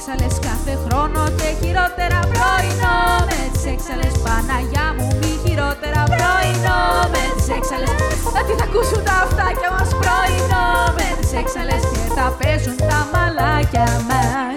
έξαλες 0.00 0.38
κάθε 0.38 0.74
χρόνο 0.74 1.30
και 1.30 1.48
χειρότερα 1.60 2.20
πρωινό 2.32 2.98
με 3.28 3.40
τις 3.52 3.64
έξαλες 3.64 4.22
Παναγιά 4.22 4.94
μου 4.96 5.06
μη 5.18 5.32
χειρότερα 5.44 6.02
πρωινό 6.04 6.80
με 7.14 7.22
τις 7.36 7.48
έξαλες 7.48 7.90
Γιατί 8.32 8.52
θα 8.58 8.64
ακούσουν 8.64 9.04
τα 9.04 9.12
αυτάκια 9.12 9.70
μας 9.70 9.88
πρωινό 10.02 10.68
με 10.96 11.20
τις 11.20 11.32
έξαλες 11.32 11.82
και 11.92 12.12
θα 12.16 12.36
παίζουν 12.40 12.76
τα 12.76 13.08
μαλάκια 13.12 13.86
μας 14.08 14.56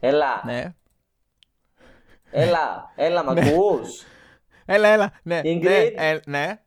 Έλα, 0.00 0.42
Ναι. 0.44 0.74
έλα, 2.30 2.92
έλα, 2.96 3.24
μ' 3.24 3.28
ακούς; 3.28 4.04
Έλα, 4.64 4.88
έλα. 4.88 5.12
Ναι, 5.22 5.40
Ingrid. 5.44 5.62
ναι, 5.62 5.76
ε, 5.94 6.20
ναι. 6.26 6.60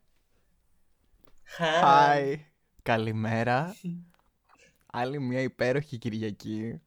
Hi. 1.60 1.84
Hi. 1.84 2.36
Καλημέρα. 2.82 3.76
Άλλη 4.92 5.20
μια 5.20 5.42
υπέροχη 5.42 5.98
Κυριακή. 5.98 6.82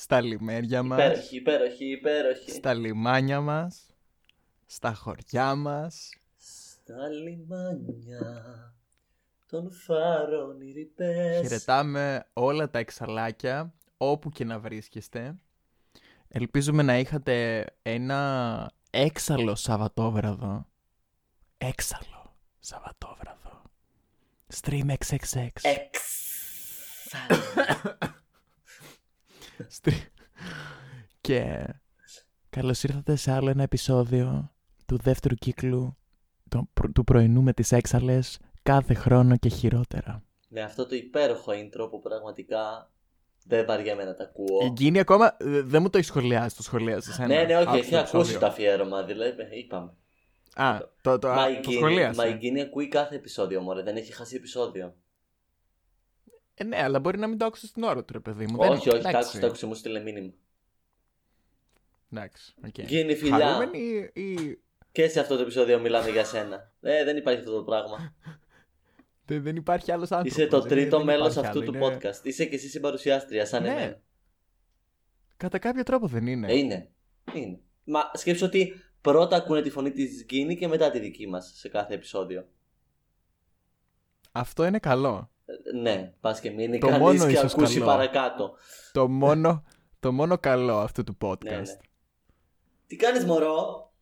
Στα 0.00 0.20
λιμέρια 0.20 0.82
μας. 0.82 1.00
Υπέροχη, 1.00 1.36
υπέροχη, 1.36 1.90
υπέροχη. 1.90 2.50
Στα 2.50 2.74
λιμάνια 2.74 3.40
μας. 3.40 3.86
Στα 4.66 4.94
χωριά 4.94 5.54
μας. 5.54 6.08
Στα 6.36 7.08
λιμάνια 7.08 8.74
των 9.46 9.70
φάρων 9.70 10.60
οι 10.60 10.72
ρηπές. 10.72 11.40
Χαιρετάμε 11.40 12.26
όλα 12.32 12.70
τα 12.70 12.78
εξαλάκια 12.78 13.74
όπου 13.96 14.30
και 14.30 14.44
να 14.44 14.58
βρίσκεστε. 14.58 15.34
Ελπίζουμε 16.28 16.82
να 16.82 16.98
είχατε 16.98 17.66
ένα 17.82 18.70
έξαλλο 18.90 19.54
Σαββατόβραδο. 19.54 20.66
Έξαλλο 21.58 22.36
Σαββατόβραδο. 22.58 23.62
Stream 24.60 24.90
XXX. 24.90 25.48
Εξ. 25.62 26.00
Στρι- 29.80 30.12
και 31.20 31.64
καλώς 32.50 32.82
ήρθατε 32.82 33.16
σε 33.16 33.32
άλλο 33.32 33.50
ένα 33.50 33.62
επεισόδιο 33.62 34.52
του 34.86 34.96
δεύτερου 35.02 35.34
κύκλου 35.34 35.96
του, 36.50 36.70
προ- 36.72 36.92
του 36.92 37.04
πρωινού 37.04 37.42
με 37.42 37.52
τις 37.52 37.72
έξαλες 37.72 38.38
κάθε 38.62 38.94
χρόνο 38.94 39.36
και 39.36 39.48
χειρότερα. 39.48 40.22
Με 40.48 40.60
αυτό 40.62 40.86
το 40.86 40.94
υπέροχο 40.94 41.52
intro 41.52 41.90
που 41.90 42.00
πραγματικά 42.00 42.90
δεν 43.44 43.66
βαριέμαι 43.66 44.04
να 44.04 44.14
τα 44.14 44.24
ακούω. 44.24 44.64
Η 44.66 44.70
Γκίνη 44.70 44.98
ακόμα 44.98 45.36
ε, 45.38 45.60
δεν 45.62 45.82
μου 45.82 45.90
το 45.90 45.98
έχεις 45.98 46.08
σχολιάσει, 46.10 46.56
το 46.56 46.62
σχολίασες. 46.62 47.12
εσένα. 47.12 47.26
Ναι, 47.26 47.42
ναι, 47.42 47.56
όχι, 47.56 47.62
Άκουσα 47.66 47.78
έχει 47.78 47.90
το 47.90 47.96
ακούσει 47.98 48.14
επεισόδιο. 48.16 48.38
το 48.38 48.46
αφιέρωμα, 48.46 49.02
δηλαδή, 49.02 49.34
είπαμε. 49.58 49.92
Α, 50.54 50.78
το, 51.02 51.18
το, 51.18 51.28
Μα 51.28 51.42
α, 51.42 51.50
η 51.50 51.54
το 51.54 51.60
Γκίνη- 51.60 51.76
σχολίασε. 51.76 52.20
Μα 52.20 52.26
η 52.28 52.32
Γκίνη 52.32 52.60
ακούει 52.60 52.88
κάθε 52.88 53.14
επεισόδιο, 53.14 53.60
μωρέ, 53.60 53.82
δεν 53.82 53.96
έχει 53.96 54.12
χάσει 54.12 54.36
επεισόδιο. 54.36 54.94
Ε, 56.60 56.64
ναι, 56.64 56.82
αλλά 56.82 57.00
μπορεί 57.00 57.18
να 57.18 57.26
μην 57.26 57.38
το 57.38 57.44
άκουσες 57.44 57.68
στην 57.68 57.82
ώρα 57.82 58.04
του, 58.04 58.12
ρε 58.12 58.20
παιδί 58.20 58.46
μου. 58.46 58.58
Δεν- 58.58 58.70
όχι, 58.70 58.88
όχι, 58.88 59.02
τα 59.02 59.08
εντάξει. 59.08 59.16
άκουσε, 59.18 59.38
τα 59.40 59.46
άκουσε, 59.46 59.66
μου 59.66 59.74
στείλε 59.74 60.00
μήνυμα. 60.00 60.32
Εντάξει, 62.12 62.54
οκ. 62.66 62.82
Γκίνη, 62.82 63.14
φιλιά. 63.16 63.38
Χαρούμενη 63.52 64.10
ή... 64.12 64.58
Και 64.92 65.08
σε 65.08 65.20
αυτό 65.20 65.36
το 65.36 65.42
επεισόδιο 65.42 65.78
μιλάμε 65.80 66.10
για 66.10 66.24
σένα. 66.24 66.72
Ε, 66.80 67.04
δεν 67.04 67.16
υπάρχει 67.16 67.40
αυτό 67.40 67.52
το 67.56 67.62
πράγμα. 67.62 68.14
Δεν, 69.24 69.42
δεν 69.42 69.56
υπάρχει 69.56 69.92
άλλος 69.92 70.10
άνθρωπος. 70.10 70.38
Είσαι 70.38 70.46
το 70.50 70.60
δεν- 70.60 70.68
τρίτο 70.68 70.96
δεν 70.96 71.06
μέλος 71.06 71.30
υπάρχει 71.32 71.46
αυτού 71.48 71.60
άλλο. 71.60 71.70
του 71.70 71.76
Είναι- 71.76 71.96
podcast. 71.96 72.20
Είσαι 72.26 72.44
και 72.44 72.54
εσύ 72.54 72.68
συμπαρουσιάστρια, 72.68 73.46
σαν 73.46 73.62
Ναι. 73.62 73.68
εμένα. 73.68 74.00
Κατά 75.36 75.58
κάποιο 75.58 75.82
τρόπο 75.82 76.06
δεν 76.06 76.26
είναι. 76.26 76.52
Ε, 76.52 76.56
είναι. 76.58 76.90
είναι. 77.34 77.60
Μα 77.84 78.00
σκέψου 78.14 78.44
ότι 78.46 78.74
πρώτα 79.00 79.36
ακούνε 79.36 79.62
τη 79.62 79.70
φωνή 79.70 79.90
της 79.92 80.24
Γκίνη 80.24 80.56
και 80.56 80.68
μετά 80.68 80.90
τη 80.90 80.98
δική 80.98 81.26
μας 81.28 81.52
σε 81.56 81.68
κάθε 81.68 81.94
επεισόδιο. 81.94 82.48
Αυτό 84.32 84.64
είναι 84.66 84.78
καλό. 84.78 85.30
Ε, 85.74 85.76
Ναι, 85.78 86.12
πας 86.20 86.40
και 86.40 86.50
μείνει 86.50 86.78
Το 86.78 86.86
κανεί 86.86 86.98
μόνο 87.04 87.26
και 87.26 87.32
ίσως 87.32 87.54
ακούσει 87.54 87.74
καλό. 87.74 87.86
παρακάτω. 87.86 88.54
το, 88.92 89.08
μόνο, 89.08 89.64
το 90.00 90.12
μόνο 90.12 90.38
καλό 90.38 90.78
αυτού 90.78 91.04
του 91.04 91.16
podcast. 91.20 91.44
Ναι, 91.44 91.56
ναι. 91.56 91.76
Τι 92.86 92.96
κάνεις, 92.96 93.24
Μωρό; 93.24 93.92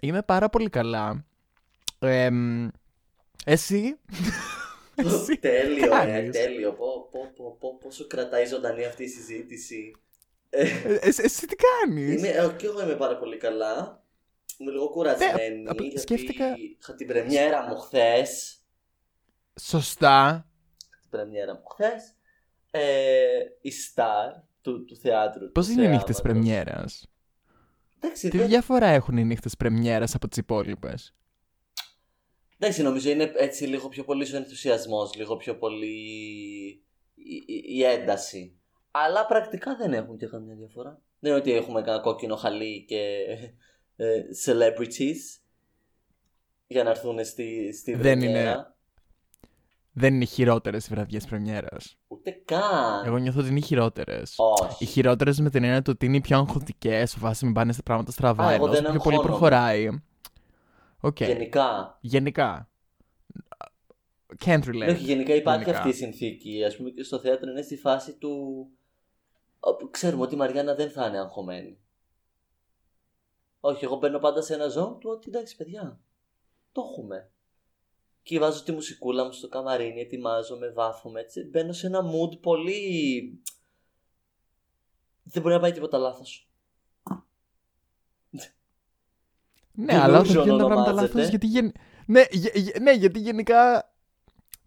Είμαι 0.00 0.22
πάρα 0.22 0.48
πολύ 0.48 0.68
καλά. 0.68 1.24
Εμ, 1.98 2.68
εσύ; 3.44 3.98
εσύ. 4.94 5.38
τέλειο, 5.38 5.84
ε, 5.84 5.88
κάνεις; 5.88 6.30
τέλειο. 6.36 6.72
Πω, 6.72 7.08
πω, 7.10 7.30
πω, 7.36 7.56
πω, 7.60 7.78
πόσο 7.80 8.06
κρατάει 8.06 8.46
ζωντανή 8.46 8.84
αυτή 8.84 9.04
η 9.04 9.08
συζήτηση. 9.08 9.94
Ε, 10.50 10.60
Ε, 10.84 10.94
εσύ, 11.00 11.22
εσύ 11.24 11.46
τι 11.46 11.56
κάνεις; 11.56 12.18
είμαι, 12.18 12.28
ε, 12.28 12.54
και 12.56 12.66
εγώ 12.66 12.82
είμαι 12.82 12.94
πάρα 12.94 13.16
πολύ 13.16 13.36
καλά. 13.36 14.02
Είμαι 14.58 14.70
λίγο 14.70 14.88
κουρασμένη. 14.88 15.62
Ναι, 15.62 15.70
απλά 15.70 15.86
γιατί 15.86 16.00
σκέφτηκα- 16.00 16.54
είχα 16.80 16.94
την 16.94 17.06
πρεμιέρα 17.06 17.66
μου 17.68 17.76
χθες. 17.76 18.61
Σωστά. 19.60 20.46
Την 21.00 21.10
πρεμιέρα 21.10 21.54
μου 21.54 21.64
χθες. 21.72 22.14
Ε, 22.70 23.38
η 23.60 23.72
Star 23.94 24.42
του, 24.60 24.84
του 24.84 24.96
θεάτρου. 24.96 25.52
Πώς 25.52 25.66
του 25.66 25.72
είναι 25.72 25.82
οι 25.84 25.88
νύχτες 25.88 26.16
θεάματος. 26.16 26.20
πρεμιέρας; 26.42 27.06
Εντάξει, 28.00 28.28
Τι 28.28 28.38
δεν- 28.38 28.48
διαφορά 28.48 28.86
έχουν 28.86 29.16
οι 29.16 29.24
νύχτες 29.24 29.56
πρεμιέρας 29.56 30.14
από 30.14 30.28
τις 30.28 30.36
υπόλοιπες; 30.38 31.14
εντάξει, 32.58 32.82
νομίζω 32.82 33.10
είναι 33.10 33.32
έτσι 33.36 33.64
λίγο 33.66 33.88
πιο 33.88 34.04
πολύ 34.04 34.32
ο 34.32 34.36
ενθουσιασμός, 34.36 35.14
λίγο 35.14 35.36
πιο 35.36 35.56
πολύ 35.58 35.86
η, 37.14 37.34
η- 37.46 37.64
η 37.76 37.84
ένταση. 37.84 38.56
Αλλά 38.90 39.26
πρακτικά 39.26 39.76
δεν 39.76 39.92
έχουν 39.92 40.16
και 40.18 40.26
καμιά 40.26 40.54
διαφορά. 40.54 41.00
Δεν 41.18 41.30
είναι 41.30 41.40
ότι 41.40 41.52
έχουμε 41.52 41.82
κανένα 41.82 42.02
κόκκινο 42.02 42.36
χαλί 42.36 42.84
και 42.84 43.24
ε, 43.96 44.20
celebrities 44.44 45.40
για 46.66 46.84
να 46.84 46.90
έρθουν 46.90 47.24
στη, 47.24 47.72
στη 47.72 47.92
Δεν 47.92 48.00
πρεμιέρα. 48.00 48.52
είναι- 48.52 48.66
Δεν 49.94 50.14
είναι 50.14 50.24
χειρότερες 50.24 50.86
οι 50.86 50.90
βραδιές 50.90 51.24
πρεμιέρας. 51.26 51.96
Ούτε 52.08 52.30
καν. 52.44 53.04
Εγώ 53.04 53.16
νιώθω 53.16 53.40
ότι 53.40 53.48
είναι 53.48 53.58
οι 53.58 53.62
χειρότερες. 53.62 54.34
Όχι. 54.36 54.84
Οι 54.84 54.86
χειρότερες 54.86 55.40
με 55.40 55.50
την 55.50 55.64
έννοια 55.64 55.82
του 55.82 55.90
ότι 55.94 56.06
είναι 56.06 56.16
οι 56.16 56.20
πιο 56.20 56.36
αγχωτικές, 56.38 57.12
φοβάσαι 57.14 57.44
μην 57.44 57.54
πάνε 57.54 57.72
στα 57.72 57.82
πράγματα 57.82 58.10
στραβά. 58.10 58.44
Α, 58.46 58.52
εγώ 58.52 58.64
ενώ 58.64 58.72
δεν 58.74 58.84
όσο 58.84 58.92
πιο 58.92 59.00
πολύ 59.02 59.16
αγχώνομαι. 59.16 59.38
προχωράει. 59.38 59.88
Οκ. 61.00 61.20
Γενικά. 61.20 61.98
Γενικά. 62.00 62.66
Can't 64.44 64.64
relate. 64.64 64.88
Όχι, 64.88 65.04
γενικά 65.04 65.34
υπάρχει 65.34 65.62
Γενικά. 65.62 65.78
αυτή 65.78 65.88
η 65.88 65.92
συνθήκη. 65.92 66.64
Ας 66.64 66.72
πούμε 66.76 66.90
και 66.90 67.02
στο 67.02 67.18
θέατρο 67.18 67.50
είναι 67.50 67.62
στη 67.62 67.76
φάση 67.76 68.14
του. 68.18 68.66
όπου 69.60 69.90
ξέρουμε 69.90 70.22
ότι 70.22 70.34
η 70.34 70.36
Μαριάννα 70.36 70.74
δεν 70.74 70.90
θα 70.90 71.06
είναι 71.06 71.18
αγχωμένη. 71.18 71.78
Όχι, 73.60 73.84
εγώ 73.84 73.96
μπαίνω 73.96 74.18
πάντα 74.18 74.42
σε 74.42 74.54
ένα 74.54 74.68
zone 74.68 74.96
του 75.00 75.10
ότι 75.10 75.28
εντάξει, 75.28 75.56
παιδιά, 75.56 76.00
το 76.72 76.82
έχουμε. 76.90 77.31
Και 78.22 78.38
βάζω 78.38 78.62
τη 78.62 78.72
μουσικούλα 78.72 79.24
μου 79.24 79.32
στο 79.32 79.48
καμαρίνι, 79.48 80.00
ετοιμάζομαι, 80.00 80.68
βάφομαι 80.70 81.20
έτσι. 81.20 81.44
Μπαίνω 81.44 81.72
σε 81.72 81.86
ένα 81.86 82.00
mood 82.00 82.40
πολύ. 82.40 83.42
Δεν 85.22 85.42
μπορεί 85.42 85.54
να 85.54 85.60
πάει 85.60 85.72
τίποτα 85.72 85.98
λάθος. 85.98 86.48
Ναι, 89.74 90.00
αλλά 90.00 90.18
όσο 90.18 90.32
Delusion 90.32 90.42
βγαίνουν 90.42 90.58
τα 90.58 90.64
πράγματα 90.64 90.90
ονομάζεται. 90.90 91.14
λάθος, 91.18 91.30
γιατί 91.30 91.46
γεν... 91.46 91.72
ναι, 92.06 92.22
γε- 92.30 92.56
γε- 92.56 92.78
ναι, 92.80 92.92
γιατί 92.92 93.18
γενικά... 93.20 93.90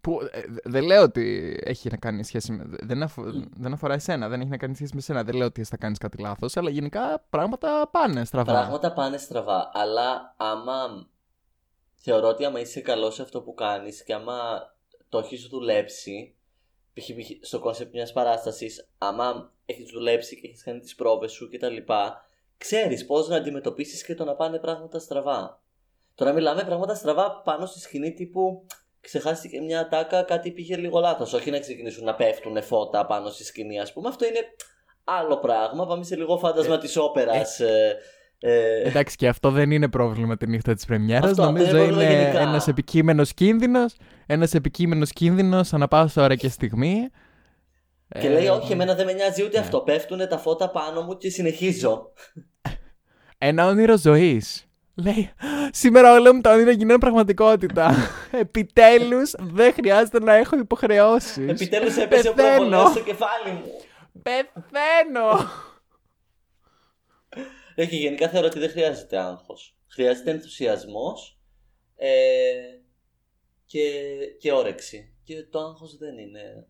Που, 0.00 0.18
ε, 0.32 0.40
δε- 0.48 0.60
δεν 0.64 0.84
λέω 0.84 1.02
ότι 1.02 1.56
έχει 1.64 1.88
να 1.90 1.96
κάνει 1.96 2.24
σχέση 2.24 2.52
με... 2.52 2.64
Δεν, 2.68 3.02
αφο- 3.02 3.32
δεν 3.56 3.72
αφορά 3.72 3.94
εσένα, 3.94 4.28
δεν 4.28 4.40
έχει 4.40 4.50
να 4.50 4.56
κάνει 4.56 4.74
σχέση 4.74 4.92
με 4.94 4.98
εσένα. 5.00 5.24
Δεν 5.24 5.34
λέω 5.34 5.46
ότι 5.46 5.60
εσύ 5.60 5.70
θα 5.70 5.76
κάνεις 5.76 5.98
κάτι 5.98 6.18
λάθος, 6.18 6.56
αλλά 6.56 6.70
γενικά 6.70 7.24
πράγματα 7.30 7.88
πάνε 7.92 8.24
στραβά. 8.24 8.52
Πράγματα 8.52 8.92
πάνε 8.92 9.16
στραβά, 9.18 9.70
αλλά 9.72 10.34
άμα 10.36 11.08
θεωρώ 12.08 12.28
ότι 12.28 12.44
άμα 12.44 12.60
είσαι 12.60 12.80
καλός 12.80 13.14
σε 13.14 13.22
αυτό 13.22 13.42
που 13.42 13.54
κάνεις 13.54 14.02
και 14.02 14.14
άμα 14.14 14.38
το 15.08 15.18
έχεις 15.18 15.46
δουλέψει, 15.46 16.36
π.χ. 16.92 17.04
π.χ. 17.04 17.30
στο 17.40 17.58
concept 17.58 17.94
μιας 17.94 18.12
παράστασης, 18.12 18.88
άμα 18.98 19.52
έχεις 19.66 19.90
δουλέψει 19.90 20.40
και 20.40 20.46
έχεις 20.46 20.62
κάνει 20.62 20.80
τις 20.80 20.94
πρόβες 20.94 21.32
σου 21.32 21.48
κτλ., 21.52 21.76
ξέρεις 22.58 23.06
πώς 23.06 23.28
να 23.28 23.36
αντιμετωπίσεις 23.36 24.04
και 24.04 24.14
το 24.14 24.24
να 24.24 24.34
πάνε 24.34 24.58
πράγματα 24.58 24.98
στραβά. 24.98 25.62
Τώρα 26.14 26.32
μιλάμε 26.32 26.64
πράγματα 26.64 26.94
στραβά 26.94 27.42
πάνω 27.44 27.66
στη 27.66 27.80
σκηνή 27.80 28.12
τύπου 28.12 28.66
ξεχάστηκε 29.00 29.60
μια 29.60 29.88
τάκα, 29.88 30.22
κάτι 30.22 30.50
πήγε 30.50 30.76
λίγο 30.76 31.00
λάθος. 31.00 31.32
Όχι 31.32 31.50
να 31.50 31.58
ξεκινήσουν 31.58 32.04
να 32.04 32.14
πέφτουν 32.14 32.62
φώτα 32.62 33.06
πάνω 33.06 33.30
στη 33.30 33.44
σκηνή, 33.44 33.80
ας 33.80 33.92
πούμε. 33.92 34.08
Αυτό 34.08 34.26
είναι 34.26 34.40
άλλο 35.04 35.38
πράγμα. 35.38 35.86
Πάμε 35.86 36.04
σε 36.04 36.16
λίγο 36.16 36.38
φάντασμα 36.38 36.78
της 36.78 36.96
όπερας. 36.96 37.60
ε, 37.60 37.96
ε, 38.40 38.82
Εντάξει, 38.88 39.16
και 39.16 39.28
αυτό 39.28 39.50
δεν 39.50 39.70
είναι 39.70 39.88
πρόβλημα 39.88 40.36
τη 40.36 40.46
νύχτα 40.46 40.74
της 40.74 40.84
πρεμιέρας. 40.84 41.30
Αυτό, 41.30 41.42
Νομίζω 41.44 41.64
δεν 41.64 41.74
είναι 41.76 41.84
πρόβλημα 41.86 42.10
είναι 42.12 42.22
γενικά. 42.22 42.40
ένας 42.40 42.68
επικείμενος 42.68 43.34
κίνδυνος. 43.34 43.94
Ένας 44.26 44.54
επικείμενος 44.54 45.10
κίνδυνος 45.12 45.72
ανά 45.72 45.88
πάσα 45.88 46.22
ώρα 46.22 46.34
και 46.34 46.48
στιγμή. 46.48 47.08
Και 48.20 48.26
Ε, 48.26 48.28
λέει, 48.30 48.46
Όχι, 48.46 48.72
εμένα 48.72 48.94
δεν 48.94 49.06
με 49.06 49.12
νοιάζει 49.12 49.42
ούτε 49.44 49.58
ναι. 49.58 49.64
αυτό. 49.64 49.80
Πέφτουν 49.80 50.28
τα 50.28 50.38
φώτα 50.38 50.70
πάνω 50.70 51.02
μου 51.02 51.16
και 51.16 51.30
συνεχίζω. 51.30 52.12
Ένα 53.38 53.66
όνειρο 53.66 53.98
ζωής. 53.98 54.60
Λέει, 54.94 55.30
σήμερα 55.70 56.12
όλα 56.12 56.34
μου 56.34 56.40
τα 56.40 56.52
όνειρα 56.52 56.70
γίνανε 56.70 56.98
πραγματικότητα. 56.98 57.94
Επιτέλους 58.30 59.34
δεν 59.38 59.72
χρειάζεται 59.72 60.20
να 60.20 60.34
έχω 60.34 60.58
υποχρεώσεις. 60.58 61.36
Επιτέλους 61.48 61.96
έπεσε 61.96 62.28
ο 62.28 62.32
Πεθαίνω. 62.32 62.56
προβολέα 62.56 62.86
στο 62.86 63.00
κεφάλι 63.00 63.52
μου. 63.54 63.70
Πεθαίνω. 64.22 65.48
Ε, 67.78 67.86
και 67.86 67.96
γενικά 67.96 68.28
θεωρώ 68.28 68.46
ότι 68.46 68.58
δεν 68.58 68.70
χρειάζεται 68.70 69.18
άγχος. 69.18 69.76
Χρειάζεται 69.86 70.30
ενθουσιασμός 70.30 71.38
ε, 71.96 72.08
και, 73.66 73.90
και 74.38 74.52
όρεξη. 74.52 75.14
Και 75.24 75.42
το 75.42 75.58
άγχος 75.58 75.96
δεν 75.96 76.18
είναι. 76.18 76.66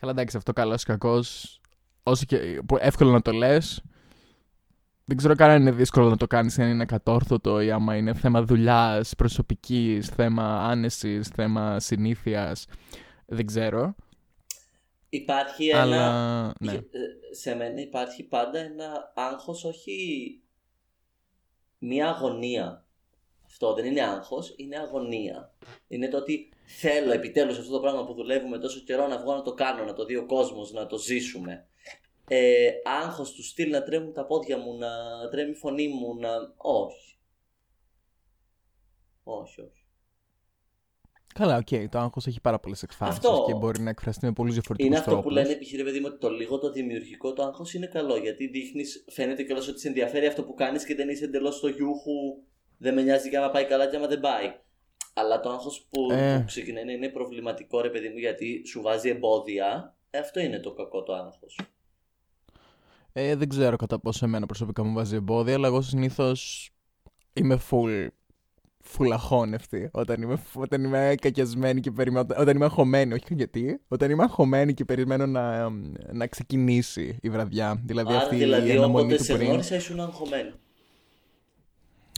Καλά, 0.00 0.12
εντάξει, 0.12 0.36
αυτό 0.36 0.52
καλό 0.52 0.74
ή 0.74 0.82
κακός. 0.84 1.60
Όσο 2.02 2.24
και 2.24 2.62
που 2.66 2.76
εύκολο 2.80 3.10
να 3.10 3.22
το 3.22 3.32
λες. 3.32 3.82
Δεν 5.04 5.16
ξέρω 5.16 5.34
καν 5.34 5.50
αν 5.50 5.60
είναι 5.60 5.72
δύσκολο 5.72 6.08
να 6.08 6.16
το 6.16 6.26
κάνεις 6.26 6.58
αν 6.58 6.68
είναι 6.68 6.84
κατόρθωτο 6.84 7.60
ή 7.60 7.70
άμα 7.70 7.96
είναι 7.96 8.14
θέμα 8.14 8.42
δουλειάς, 8.42 9.14
προσωπικής, 9.14 10.08
θέμα 10.08 10.68
άνεσης, 10.68 11.28
θέμα 11.28 11.80
συνήθειας. 11.80 12.66
Δεν 13.26 13.46
ξέρω. 13.46 13.94
Υπάρχει 15.14 15.68
ένα. 15.68 15.80
Αλλά. 15.80 16.54
Ναι. 16.60 16.72
Ε, 16.72 16.82
Σε 17.30 17.54
μένα 17.54 17.80
υπάρχει 17.80 18.22
πάντα 18.22 18.58
ένα 18.58 19.12
άγχος, 19.14 19.64
όχι 19.64 20.40
μία 21.78 22.08
αγωνία. 22.08 22.86
Αυτό 23.46 23.74
δεν 23.74 23.84
είναι 23.84 24.02
άγχος, 24.02 24.54
είναι 24.56 24.78
αγωνία. 24.78 25.54
Είναι 25.88 26.08
το 26.08 26.16
ότι 26.16 26.48
θέλω 26.64 27.12
επιτέλους 27.12 27.58
αυτό 27.58 27.72
το 27.72 27.80
πράγμα 27.80 28.06
που 28.06 28.14
δουλεύουμε 28.14 28.58
τόσο 28.58 28.80
καιρό 28.80 29.06
να 29.06 29.18
βγω 29.18 29.34
να 29.34 29.42
το 29.42 29.54
κάνω, 29.54 29.84
να 29.84 29.92
το 29.92 30.04
δει 30.04 30.16
ο 30.16 30.26
κόσμος, 30.26 30.72
να 30.72 30.86
το 30.86 30.98
ζήσουμε. 30.98 31.66
Ε, 32.28 32.70
άγχος 32.84 33.32
του 33.32 33.44
στυλ 33.44 33.70
να 33.70 33.82
τρέμουν 33.82 34.12
τα 34.12 34.26
πόδια 34.26 34.58
μου, 34.58 34.78
να 34.78 34.88
τρέμει 35.30 35.50
η 35.50 35.54
φωνή 35.54 35.88
μου, 35.88 36.16
να... 36.18 36.30
Όχι. 36.56 37.18
Όχι, 39.22 39.60
όχι. 39.60 39.81
Καλά, 41.34 41.56
οκ. 41.56 41.88
Το 41.90 41.98
άγχος 41.98 42.26
έχει 42.26 42.40
πάρα 42.40 42.58
πολλές 42.60 42.82
εκφάνσεις 42.82 43.10
Αυτό. 43.12 43.44
και 43.46 43.54
μπορεί 43.54 43.80
να 43.80 43.90
εκφραστεί 43.90 44.24
με 44.26 44.32
πολλούς 44.32 44.52
διαφορετικούς 44.52 44.92
Είναι 44.96 45.04
τρόπους. 45.04 45.18
αυτό 45.18 45.28
που 45.28 45.34
λένε 45.34 45.48
επιχειρή 45.52 45.84
παιδί 45.84 45.98
μου 46.00 46.06
ότι 46.08 46.18
το 46.18 46.30
λίγο 46.30 46.58
το 46.58 46.70
δημιουργικό 46.72 47.32
το 47.32 47.42
άγχος 47.42 47.74
είναι 47.74 47.86
καλό. 47.86 48.16
Γιατί 48.16 48.46
δείχνεις, 48.46 49.04
φαίνεται 49.10 49.42
κιόλας 49.42 49.68
ότι 49.68 49.80
σε 49.80 49.88
ενδιαφέρει 49.88 50.26
αυτό 50.26 50.42
που 50.42 50.54
κάνεις 50.54 50.84
και 50.84 50.94
δεν 50.94 51.08
είσαι 51.08 51.24
εντελώς 51.24 51.56
στο 51.56 51.68
γιούχου. 51.68 52.12
Δεν 52.78 52.94
με 52.94 53.02
νοιάζει 53.02 53.28
και 53.30 53.36
άμα 53.36 53.50
πάει 53.50 53.64
καλά 53.64 53.86
και 53.86 53.96
άμα 53.96 54.06
δεν 54.06 54.20
πάει. 54.20 54.52
Αλλά 55.14 55.40
το 55.40 55.50
άγχος 55.50 55.86
που, 55.90 56.08
Ε. 56.12 56.36
που 56.38 56.44
ξεκινάει 56.46 56.84
να 56.84 56.92
είναι 56.92 57.08
προβληματικό, 57.08 57.80
ρε 57.80 57.88
παιδί 57.90 58.08
μου, 58.08 58.18
γιατί 58.18 58.62
σου 58.66 58.80
βάζει 58.82 59.08
εμπόδια. 59.08 59.96
Ε, 60.10 60.18
αυτό 60.18 60.40
είναι 60.40 60.58
το 60.58 60.72
κακό 60.72 61.02
το 61.02 61.12
άγχος. 61.14 61.58
Ε, 63.12 63.34
δεν 63.36 63.48
ξέρω 63.48 63.76
κατά 63.76 63.98
πόσο 64.00 64.24
εμένα 64.24 64.46
προσωπικά 64.46 64.82
μου 64.84 64.92
βάζει 64.94 65.16
εμπόδια, 65.16 65.54
αλλά 65.54 65.66
εγώ 65.66 65.80
συνήθως 65.82 66.70
είμαι 67.32 67.58
full, 67.70 68.06
full 68.96 69.10
αχώνευτη. 69.12 69.88
Όταν 69.92 70.22
είμαι, 70.22 70.38
όταν 70.54 70.84
είμαι 70.84 71.14
κακιασμένη 71.20 71.80
και 71.80 71.90
περιμένω. 71.90 72.26
Όταν 72.36 72.56
είμαι 72.56 72.64
αγχωμένη, 72.64 73.12
όχι 73.12 73.34
γιατί. 73.34 73.80
Όταν 73.88 74.10
είμαι 74.10 74.22
αγχωμένη 74.22 74.74
και 74.74 74.84
περιμένω 74.84 75.26
να, 75.26 75.70
να 76.12 76.26
ξεκινήσει 76.26 77.16
η 77.22 77.30
βραδιά. 77.30 77.80
Δηλαδή 77.84 78.12
Άρα 78.12 78.22
αυτή 78.22 78.36
δηλαδή 78.36 78.68
η 78.68 78.72
αναμονή 78.72 79.00
όποτε 79.04 79.16
του 79.16 79.24
σε 79.24 79.34
πριν. 79.34 79.46
γνώρισα 79.46 79.74
ήσουν 79.74 80.00
αγχωμένη. 80.00 80.52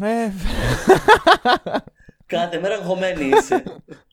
Ε, 0.03 0.31
Κάθε 2.27 2.61
μέρα 2.61 2.75
αγχωμένη 2.75 3.25
είσαι. 3.27 3.63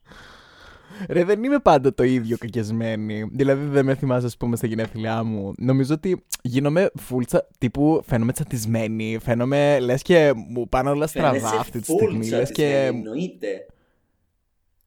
Ρε, 1.08 1.24
δεν 1.24 1.44
είμαι 1.44 1.58
πάντα 1.58 1.94
το 1.94 2.02
ίδιο 2.02 2.38
κακιασμένη. 2.38 3.28
Δηλαδή, 3.32 3.66
δεν 3.66 3.84
με 3.84 3.94
θυμάσαι, 3.94 4.26
ας 4.26 4.36
πούμε, 4.36 4.56
στα 4.56 4.66
γενέθλιά 4.66 5.22
μου. 5.22 5.52
Νομίζω 5.58 5.94
ότι 5.94 6.24
γίνομαι 6.42 6.90
φούλτσα 6.94 7.48
τύπου 7.58 8.02
φαίνομαι 8.06 8.32
τσατισμένη. 8.32 9.18
Φαίνομαι 9.22 9.78
λες 9.80 10.02
και 10.02 10.32
μου 10.34 10.68
πάνε 10.68 10.90
όλα 10.90 11.06
στραβά 11.06 11.32
Φαίνεσαι 11.32 11.56
αυτή 11.58 11.80
τη 11.80 11.92
full 11.92 11.96
στιγμή. 11.96 12.28
Λες 12.28 12.52
και. 12.52 12.62
τσατισμένη, 12.62 12.98
Εννοείται. 12.98 13.66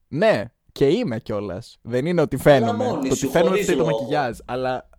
Ναι, 0.08 0.44
και 0.72 0.88
είμαι 0.88 1.20
κιόλας. 1.20 1.78
Δεν 1.82 2.06
είναι 2.06 2.22
ότι 2.22 2.38
φαίνομαι. 2.38 2.84
μόνη 2.84 3.08
το 3.08 3.08
ότι 3.08 3.16
σου, 3.16 3.30
φαίνομαι 3.30 3.50
χωρίς 3.50 3.64
φταίει 3.64 3.76
το 3.76 3.84
λόγο. 3.84 3.98
μακιγιάζ. 3.98 4.38
Αλλά. 4.46 4.90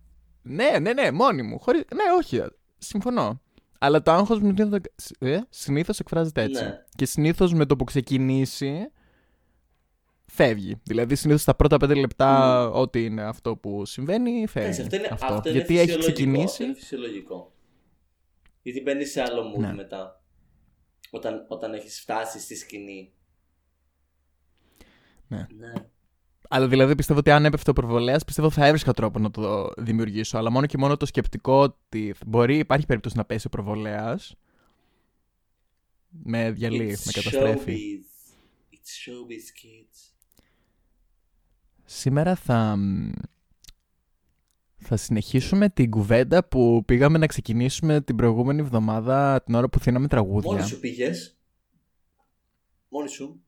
Ναι, 0.41 0.69
ναι, 0.81 0.93
ναι, 0.93 1.11
μόνη 1.11 1.41
μου. 1.41 1.59
Χωρίς... 1.59 1.81
Ναι, 1.93 2.03
όχι. 2.17 2.41
Συμφωνώ. 2.77 3.41
Αλλά 3.79 4.01
το 4.01 4.11
άγχος 4.11 4.39
μου 4.39 4.53
ε, 5.19 5.39
συνήθως 5.49 5.99
εκφράζεται 5.99 6.41
έτσι. 6.41 6.63
Ναι. 6.63 6.73
Και 6.95 7.05
συνήθως 7.05 7.53
με 7.53 7.65
το 7.65 7.75
που 7.75 7.83
ξεκινήσει. 7.83 8.91
Φεύγει. 10.37 10.75
Δηλαδή, 10.83 11.15
συνήθως 11.15 11.41
στα 11.41 11.55
πρώτα 11.55 11.77
πέντε 11.77 11.93
λεπτά, 11.93 12.63
ό,τι 12.69 13.05
είναι 13.05 13.23
αυτό 13.23 13.55
που 13.55 13.85
συμβαίνει, 13.85 14.47
φεύγει. 14.47 14.67
Εντάξει, 14.69 14.81
αυτό 14.81 14.95
είναι, 14.95 15.07
Αυτό. 15.11 15.25
αυτό 15.33 15.49
είναι 15.49 15.57
Γιατί 15.57 15.73
έχει 15.79 15.85
φυσιολογικό, 15.85 16.13
ξεκινήσει. 16.13 16.43
αυτό 16.45 16.63
Είναι 16.63 16.73
φυσιολογικό. 16.73 17.53
Γιατί 18.61 18.81
μπαίνεις 18.81 19.11
σε 19.11 19.21
άλλο 19.21 19.53
mood 19.55 19.59
Ναι. 19.59 19.73
μετά. 19.73 20.21
Όταν, 21.09 21.45
όταν 21.47 21.73
έχεις 21.73 21.99
φτάσει 21.99 22.39
στη 22.39 22.55
σκηνή. 22.55 23.11
Ναι. 25.27 25.47
ναι. 25.57 25.73
Αλλά 26.49 26.67
δηλαδή 26.67 26.95
πιστεύω 26.95 27.19
ότι 27.19 27.31
αν 27.31 27.45
έπεφτε 27.45 27.69
ο 27.69 27.73
προβολέας, 27.73 28.23
πιστεύω 28.23 28.49
θα 28.49 28.65
έβρισκα 28.65 28.93
τρόπο 28.93 29.19
να 29.19 29.31
το 29.31 29.69
δημιουργήσω. 29.77 30.37
Αλλά 30.37 30.49
μόνο 30.51 30.65
και 30.65 30.77
μόνο 30.77 30.97
το 30.97 31.05
σκεπτικό 31.05 31.61
ότι 31.61 32.13
μπορεί, 32.25 32.57
υπάρχει 32.57 32.85
περίπτωση 32.85 33.17
να 33.17 33.25
πέσει 33.25 33.47
ο 33.47 33.49
προβολέας. 33.49 34.35
Με 36.09 36.51
διαλύει, 36.51 36.87
με 36.87 36.93
It's 36.93 37.11
καταστρέφει. 37.13 37.77
showbiz. 37.77 38.05
It's 38.75 39.09
showbiz, 39.11 39.45
kids. 39.61 40.13
Σήμερα 41.89 42.35
θα. 42.35 42.75
μ, 42.75 43.09
Θα 44.77 44.97
συνεχίσουμε 44.97 45.69
την 45.69 45.89
κουβέντα 45.91 46.47
που 46.47 46.83
πήγαμε 46.85 47.17
να 47.17 47.25
ξεκινήσουμε 47.25 48.01
την 48.01 48.15
προηγούμενη 48.15 48.59
εβδομάδα 48.61 49.41
την 49.45 49.55
ώρα 49.55 49.69
που 49.69 49.79
θύναμε 49.79 50.07
τραγούδια. 50.07 50.51
Μόνη 50.51 50.63
σου 50.63 50.79
πήγες; 50.79 51.37
Μόνη 52.89 53.09
σου; 53.09 53.41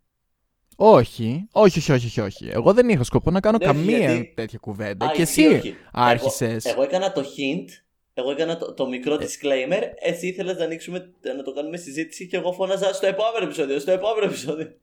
Όχι, 0.75 1.47
όχι, 1.51 1.80
όχι, 1.80 1.91
όχι, 1.91 2.06
όχι, 2.06 2.21
όχι. 2.21 2.47
Εγώ 2.50 2.74
δεν 2.74 2.89
είχα 2.89 3.03
σκοπό 3.03 3.31
να 3.31 3.39
κάνω 3.39 3.57
Ναι, 3.57 3.68
όχι, 3.68 3.75
καμία 3.77 3.97
γιατί- 3.97 4.33
τέτοια 4.36 4.57
κουβέντα. 4.62 5.06
Α, 5.06 5.12
και 5.12 5.21
εσύ 5.21 5.44
εσύ 5.44 5.56
όχι. 5.57 5.75
άρχισες. 5.92 6.65
Εγώ, 6.65 6.74
εγώ 6.74 6.83
έκανα 6.83 7.12
το 7.12 7.21
hint. 7.21 7.68
Εγώ 8.13 8.31
έκανα 8.31 8.57
το, 8.57 8.74
το 8.74 8.88
μικρό 8.88 9.13
Ε. 9.13 9.18
disclaimer. 9.18 9.81
Εσύ 10.00 10.27
ήθελες 10.27 10.57
να 10.57 10.63
ανοίξουμε, 10.63 11.13
να 11.35 11.44
το 11.44 11.53
κάνουμε 11.53 11.77
συζήτηση 11.77 12.27
και 12.27 12.38
εγώ 12.38 12.53
φώναζα 12.53 12.94
στο 12.94 13.06
επόμενο 13.07 13.45
επεισόδιο. 13.45 13.80
Στο 13.80 13.92
επόμενο 13.92 14.25
επεισόδιο. 14.25 14.74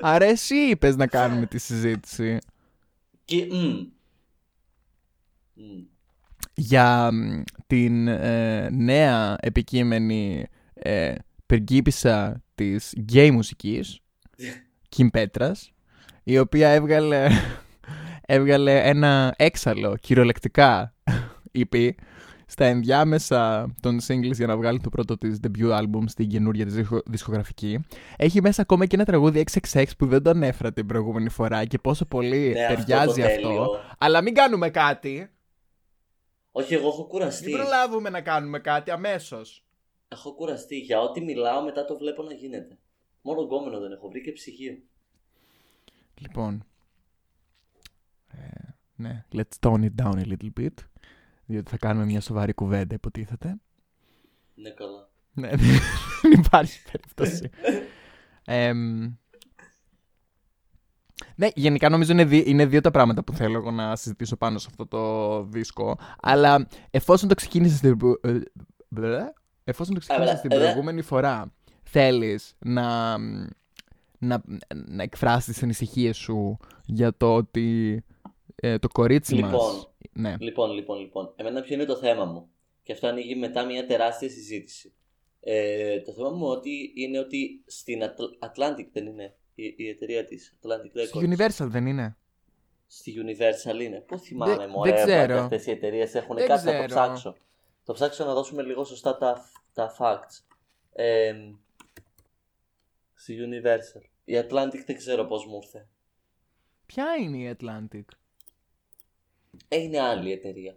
Άρα 0.00 0.24
εσύ 0.24 0.54
είπες 0.54 0.96
να 0.96 1.06
κάνουμε 1.06 1.46
τη 1.46 1.58
συζήτηση; 1.58 2.38
Και. 3.24 3.46
μμ. 3.50 3.86
Μμ. 5.54 5.82
για 6.54 7.12
μ, 7.12 7.42
την 7.66 8.08
ε, 8.08 8.68
νέα 8.70 9.36
επικείμενη 9.40 10.46
ε, 10.74 11.14
περγίπισσα 11.46 12.42
της 12.54 12.92
γκέι 12.98 13.30
μουσικής, 13.30 14.00
Κιμ 14.88 15.08
Πέτρας, 15.08 15.72
η 16.22 16.38
οποία 16.38 16.68
έβγαλε, 16.68 17.28
έβγαλε 18.26 18.80
ένα 18.88 19.34
έξαλλο, 19.36 19.96
κυριολεκτικά 20.00 20.94
EP, 21.58 21.90
στα 22.50 22.64
ενδιάμεσα 22.64 23.74
των 23.80 23.98
singles 24.06 24.32
για 24.34 24.46
να 24.46 24.56
βγάλει 24.56 24.80
το 24.80 24.88
πρώτο 24.88 25.18
της 25.18 25.40
debut 25.42 25.78
album 25.80 26.02
στην 26.06 26.28
καινούργια 26.28 26.64
της 26.64 26.74
δισκο- 26.74 27.02
δισκογραφική. 27.06 27.78
Έχει 28.16 28.40
μέσα 28.42 28.62
ακόμα 28.62 28.86
και 28.86 28.96
ένα 28.96 29.04
τραγούδι 29.04 29.44
XXX 29.52 29.84
που 29.98 30.06
δεν 30.06 30.22
τον 30.22 30.42
έφερα 30.42 30.72
την 30.72 30.86
προηγούμενη 30.86 31.28
φορά 31.28 31.64
και 31.64 31.78
πόσο 31.78 32.04
πολύ 32.06 32.48
Ναι, 32.52 32.64
αυτό 32.64 32.74
ταιριάζει 32.76 33.20
το 33.20 33.26
αυτό. 33.26 33.40
τέλειο. 33.40 33.66
Αλλά 33.98 34.22
μην 34.22 34.34
κάνουμε 34.34 34.70
κάτι. 34.70 35.30
Όχι, 36.52 36.74
εγώ 36.74 36.88
έχω 36.88 37.04
κουραστεί. 37.06 37.44
Μην 37.46 37.56
προλάβουμε 37.56 38.10
να 38.10 38.20
κάνουμε 38.20 38.58
κάτι 38.58 38.90
αμέσως. 38.90 39.64
Έχω 40.08 40.32
κουραστεί. 40.34 40.76
Για 40.78 41.00
ό,τι 41.00 41.20
μιλάω, 41.20 41.62
μετά 41.62 41.84
το 41.84 41.96
βλέπω 41.96 42.22
να 42.22 42.32
γίνεται. 42.32 42.78
Μόνο 43.22 43.42
γκόμενο 43.42 43.78
δεν 43.80 43.92
έχω 43.92 44.08
βρει 44.08 44.20
και 44.20 44.32
ψυγείο. 44.32 44.78
Λοιπόν. 46.20 46.64
Ε, 48.28 48.36
ναι, 48.96 49.24
let's 49.32 49.68
tone 49.68 49.82
it 49.84 50.02
down 50.02 50.12
a 50.14 50.24
little 50.24 50.50
bit. 50.60 50.74
Διότι 51.50 51.70
θα 51.70 51.76
κάνουμε 51.76 52.04
μια 52.04 52.20
σοβαρή 52.20 52.52
κουβέντα, 52.52 52.94
υποτίθεται. 52.94 53.56
Ναι, 54.54 54.70
καλά. 54.70 55.08
Ναι, 55.32 55.48
δεν 56.22 56.32
υπάρχει 56.32 56.82
περίπτωση. 56.92 57.50
Εμ, 58.44 59.12
ναι, 61.36 61.48
γενικά 61.54 61.88
νομίζω 61.88 62.12
είναι, 62.12 62.24
δι- 62.24 62.46
είναι 62.46 62.66
δύο 62.66 62.80
τα 62.80 62.90
πράγματα 62.90 63.24
που 63.24 63.32
θέλω 63.32 63.58
εγώ 63.58 63.70
να 63.70 63.96
συζητήσω 63.96 64.36
πάνω 64.36 64.58
σε 64.58 64.66
αυτό 64.70 64.86
το 64.86 65.42
δίσκο. 65.44 65.98
Αλλά 66.22 66.66
εφόσον 66.90 67.28
το 67.28 67.34
ξεκίνησες 67.34 67.80
την, 67.80 67.96
προ- 67.96 68.24
ε, 68.26 68.40
μπλε, 68.88 69.32
εφόσον 69.64 69.94
το 69.94 70.00
ξεκίνησες 70.00 70.40
την 70.40 70.52
ε, 70.52 70.56
δε. 70.56 70.62
προηγούμενη 70.62 71.02
φορά, 71.02 71.52
θέλεις 71.82 72.54
να, 72.58 73.18
να, 74.18 74.42
να 74.86 75.02
εκφράσεις 75.02 75.52
τις 75.52 75.62
ανησυχίες 75.62 76.16
σου 76.16 76.56
για 76.84 77.16
το 77.16 77.34
ότι 77.34 78.04
ε, 78.60 78.78
το 78.78 78.88
κορίτσι 78.88 79.34
Λοιπόν. 79.34 79.50
μας... 79.50 79.90
Ναι. 80.12 80.36
Λοιπόν, 80.38 80.70
λοιπόν, 80.70 80.98
λοιπόν. 81.00 81.32
Εμένα 81.36 81.60
ποιο 81.60 81.74
είναι 81.74 81.84
το 81.84 81.96
θέμα 81.96 82.24
μου. 82.24 82.50
Και 82.82 82.92
αυτό 82.92 83.06
ανοίγει 83.06 83.34
μετά 83.36 83.64
μια 83.64 83.86
τεράστια 83.86 84.28
συζήτηση. 84.28 84.92
Ε, 85.40 86.00
το 86.00 86.12
θέμα 86.12 86.30
μου 86.30 86.46
ότι 86.46 86.92
είναι 86.94 87.18
ότι 87.18 87.62
στην 87.66 88.00
Atl- 88.02 88.46
Atlantic 88.48 88.86
δεν 88.92 89.06
είναι 89.06 89.36
η, 89.54 89.74
η 89.76 89.88
εταιρεία 89.88 90.24
της. 90.24 90.58
Atlantic 90.62 91.06
Στο 91.06 91.20
Records. 91.20 91.24
Universal 91.24 91.66
δεν 91.68 91.86
είναι. 91.86 92.16
Στη 92.86 93.14
Universal 93.24 93.80
είναι. 93.80 94.00
Πού 94.00 94.18
θυμάμαι 94.18 94.56
Δεν- 94.56 94.68
μωρέ 94.70 94.90
δεν 94.90 95.06
ξέρω. 95.06 95.34
ότι 95.34 95.42
αυτές 95.42 95.66
οι 95.66 95.70
εταιρείες 95.70 96.14
έχουν 96.14 96.36
Δεν 96.36 96.46
κάτι 96.46 96.60
θα 96.64 96.66
το 96.66 96.84
ξέρω. 96.86 96.86
ψάξω. 96.88 97.34
Το 97.84 97.92
ψάξω 97.92 98.24
να 98.24 98.34
δώσουμε 98.34 98.62
λίγο 98.62 98.84
σωστά 98.84 99.16
τα, 99.16 99.50
τα 99.72 99.96
facts. 99.98 100.44
Ε, 100.92 101.34
στη 103.14 103.36
Universal. 103.40 104.02
Η 104.24 104.34
Atlantic 104.38 104.82
δεν 104.86 104.96
ξέρω 104.96 105.24
πώς 105.24 105.46
μου 105.46 105.58
ήρθε. 105.62 105.88
Ποια 106.86 107.06
είναι 107.20 107.36
η 107.38 107.56
Atlantic? 107.60 108.04
Ε, 109.68 109.76
είναι 109.76 110.00
άλλη 110.00 110.32
εταιρεία. 110.32 110.76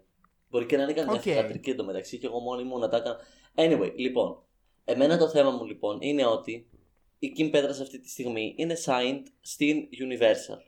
Μπορεί 0.49 0.65
και 0.65 0.77
να 0.77 0.83
είναι 0.83 0.93
καμιά 0.93 1.13
Οκ. 1.13 1.21
okay. 1.21 1.67
εντωμεταξύ 1.67 2.17
και 2.17 2.25
εγώ 2.25 2.39
μόνη 2.39 2.63
μου 2.63 2.79
να 2.79 2.89
τα 2.89 2.97
έκανα. 2.97 3.19
Anyway, 3.55 3.93
λοιπόν. 3.95 4.43
Εμένα 4.85 5.17
το 5.17 5.29
θέμα 5.29 5.51
μου 5.51 5.65
λοιπόν 5.65 5.97
είναι 6.01 6.25
ότι 6.25 6.69
η 7.19 7.33
Kim 7.37 7.55
Petras 7.55 7.79
αυτή 7.81 7.99
τη 7.99 8.09
στιγμή 8.09 8.53
είναι 8.57 8.77
signed 8.85 9.23
στην 9.41 9.87
Universal. 9.91 10.61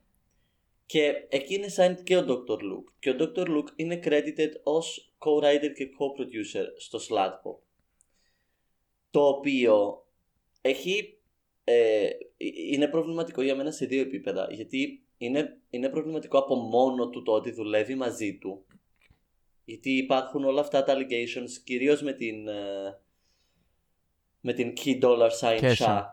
Και 0.85 1.25
εκεί 1.29 1.53
είναι 1.53 1.67
signed 1.77 2.03
και 2.03 2.17
ο 2.17 2.25
Dr. 2.27 2.57
Luke. 2.57 2.93
Και 2.99 3.09
ο 3.09 3.15
Dr. 3.19 3.47
Luke 3.47 3.67
είναι 3.75 3.99
credited 4.03 4.51
ως 4.63 5.13
co-writer 5.19 5.71
και 5.75 5.89
co-producer 5.99 6.65
στο 6.77 6.99
Slutpop. 7.09 7.57
Το 9.09 9.27
οποίο 9.27 10.05
έχει, 10.61 11.17
ε, 11.63 12.09
είναι 12.71 12.87
προβληματικό 12.87 13.41
για 13.41 13.55
μένα 13.55 13.71
σε 13.71 13.85
δύο 13.85 14.01
επίπεδα. 14.01 14.47
Γιατί 14.51 15.02
είναι, 15.25 15.57
είναι 15.69 15.89
προβληματικό 15.89 16.37
από 16.37 16.55
μόνο 16.55 17.09
του 17.09 17.23
το 17.23 17.31
ότι 17.31 17.51
δουλεύει 17.51 17.95
μαζί 17.95 18.37
του. 18.37 18.65
Γιατί 19.65 19.91
υπάρχουν 19.97 20.43
όλα 20.43 20.61
αυτά 20.61 20.83
τα 20.83 20.93
allegations, 20.95 21.49
κυρίως 21.63 22.01
με 22.01 22.13
την, 22.13 22.47
ε, 22.47 22.99
με 24.41 24.53
την 24.53 24.73
Ke 24.83 25.01
dollar 25.03 25.29
sign 25.39 25.50
ha. 25.50 25.59
Kesha. 25.61 26.03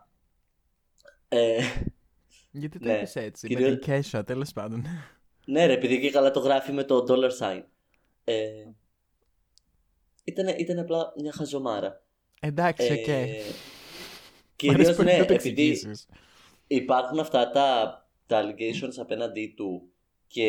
Ε, 1.28 1.60
Γιατί 2.50 2.78
το 2.78 2.86
Ναι. 2.88 2.94
είπες 2.96 3.16
έτσι, 3.16 3.46
Κυρίως- 3.46 3.70
με 3.70 3.76
την 3.76 3.84
Kesha, 3.92 4.24
τέλος 4.24 4.52
πάντων. 4.52 4.84
Ναι, 5.44 5.66
ρε, 5.66 5.72
επειδή 5.72 6.00
και 6.00 6.10
καλά 6.10 6.30
το 6.30 6.40
γράφει 6.40 6.72
με 6.72 6.84
το 6.84 7.04
dollar 7.08 7.30
sign. 7.38 7.62
Ε, 8.24 8.66
ήταν, 10.24 10.48
ήταν 10.58 10.78
απλά 10.78 11.12
μια 11.20 11.32
χαζομάρα. 11.32 12.02
Εντάξει, 12.40 12.92
οκ. 12.92 13.06
Ε, 13.08 13.12
Μ' 13.12 13.20
αρέσει 13.20 13.54
κυρίως 14.56 14.94
πολύ 14.96 15.08
ναι, 15.10 15.18
να 15.18 15.24
το 15.26 15.32
επειδή 15.32 15.50
εξηγήσεις. 15.68 16.06
υπάρχουν 16.66 17.18
αυτά 17.18 17.50
τα, 17.50 17.94
τα 18.30 18.42
allegations 18.44 18.94
απέναντί 19.00 19.54
του 19.56 19.82
και 20.26 20.46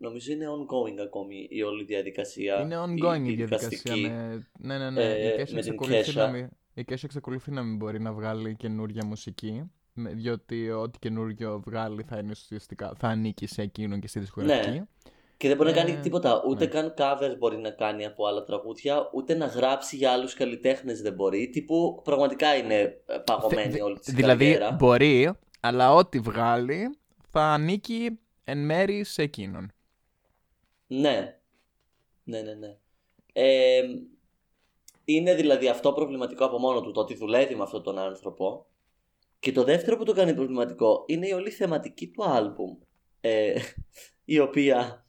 νομίζω 0.00 0.32
είναι 0.32 0.46
ongoing 0.46 0.98
ακόμη 1.02 1.46
η 1.50 1.62
όλη 1.62 1.84
διαδικασία. 1.84 2.60
Είναι 2.60 2.76
ongoing 2.78 3.20
η, 3.28 3.34
διαδικασία. 3.34 3.68
δικαστική. 3.68 4.00
Με... 4.00 4.46
Ναι, 4.58 4.78
ναι, 4.78 4.90
ναι. 4.90 5.02
ε, 5.04 5.26
η 5.26 5.30
Kesha 5.34 5.38
με 5.38 5.44
την 5.44 5.56
εξακολουθεί 5.56 6.10
Kesha. 6.10 6.14
να 6.14 6.26
μην- 6.30 6.48
η 6.74 6.84
Kesha 6.88 7.04
εξακολουθεί 7.04 7.50
να 7.50 7.62
μην 7.62 7.76
μπορεί 7.76 8.00
να 8.00 8.12
βγάλει 8.12 8.56
καινούργια 8.56 9.04
μουσική. 9.06 9.70
με- 9.98 10.10
Διότι 10.12 10.70
ό,τι 10.70 10.98
καινούργιο 10.98 11.62
βγάλει 11.66 12.02
θα, 12.08 12.18
είναι 12.18 12.30
ουσιαστικά, 12.30 12.92
θα 12.98 13.08
ανήκει 13.08 13.46
σε 13.46 13.62
εκείνον 13.62 14.00
και 14.00 14.08
στη 14.08 14.18
δισκογραφική. 14.20 14.70
Ναι. 14.70 14.84
Και 15.36 15.48
δεν 15.48 15.56
μπορεί 15.56 15.70
να 15.72 15.80
Ε, 15.80 15.84
κάνει 15.84 15.96
τίποτα. 16.00 16.42
Ούτε 16.48 16.64
ναι. 16.64 16.70
καν 16.70 16.94
covers 16.98 17.34
μπορεί 17.38 17.56
να 17.58 17.70
κάνει 17.70 18.06
από 18.06 18.26
άλλα 18.26 18.42
τραγούδια, 18.44 19.10
ούτε 19.14 19.34
να 19.34 19.46
γράψει 19.46 19.96
για 19.96 20.10
άλλους 20.12 20.34
καλλιτέχνες 20.34 21.00
δεν 21.02 21.12
μπορεί. 21.12 21.48
Τύπου 21.48 22.00
πραγματικά 22.04 22.56
είναι 22.56 22.74
ε, 22.80 22.94
παγωμένη 23.24 23.72
Δε- 23.72 23.82
όλη 23.82 23.98
της 23.98 24.14
δηλαδή 24.14 24.44
καριέρα. 24.44 24.72
μπορεί, 24.78 25.30
αλλά 25.60 25.94
ό,τι 25.94 26.18
βγάλει 26.18 26.98
θα 27.38 27.44
ανήκει 27.44 28.18
εν 28.44 28.58
μέρη 28.64 29.04
σε 29.04 29.22
εκείνον. 29.22 29.72
Ναι. 30.86 31.40
Ναι, 32.24 32.40
ναι, 32.40 32.54
ναι. 32.54 32.76
Ε, 33.32 33.82
είναι 35.04 35.34
δηλαδή 35.34 35.68
αυτό 35.68 35.92
προβληματικό 35.92 36.44
από 36.44 36.58
μόνο 36.58 36.80
του, 36.80 36.92
το 36.92 37.00
ότι 37.00 37.14
δουλεύει 37.14 37.54
με 37.54 37.62
αυτόν 37.62 37.82
τον 37.82 37.98
άνθρωπο. 37.98 38.66
Και 39.38 39.52
το 39.52 39.64
δεύτερο 39.64 39.96
που 39.96 40.04
το 40.04 40.12
κάνει 40.12 40.34
προβληματικό 40.34 41.04
είναι 41.06 41.26
η 41.26 41.32
όλη 41.32 41.50
θεματική 41.50 42.08
του 42.08 42.24
άλμπουμ. 42.24 42.78
Ε, 43.20 43.54
η 44.24 44.38
οποία 44.38 45.06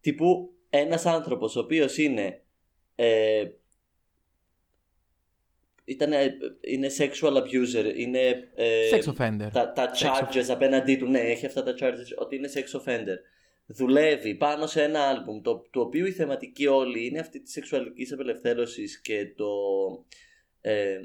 τύπου 0.00 0.54
ένας 0.70 1.06
άνθρωπος 1.06 1.56
ο 1.56 1.60
οποίος 1.60 1.96
είναι 1.96 2.44
ε, 2.94 3.44
ήταν, 5.88 6.12
είναι 6.60 6.88
sexual 6.98 7.36
abuser, 7.36 7.92
είναι 7.96 8.48
ε, 8.54 8.88
Sex 8.92 9.14
offender. 9.14 9.48
τα, 9.52 9.72
τα 9.72 9.90
Sex 9.94 10.06
charges 10.06 10.44
απέναντί 10.48 10.96
του, 10.96 11.06
ναι, 11.06 11.18
έχει 11.18 11.46
αυτά 11.46 11.62
τα 11.62 11.74
charges 11.80 12.16
ότι 12.18 12.36
είναι 12.36 12.48
sex 12.54 12.80
offender. 12.80 13.16
Δουλεύει 13.66 14.34
πάνω 14.34 14.66
σε 14.66 14.82
ένα 14.82 15.00
άλμπουμ 15.00 15.40
το, 15.40 15.66
το 15.70 15.80
οποίο 15.80 16.06
η 16.06 16.12
θεματική 16.12 16.66
όλη 16.66 17.06
είναι 17.06 17.18
αυτή 17.18 17.40
της 17.40 17.52
σεξουαλικής 17.52 18.12
απελευθέρωσης 18.12 19.00
και 19.00 19.32
το 19.36 19.46
ε, 20.60 20.98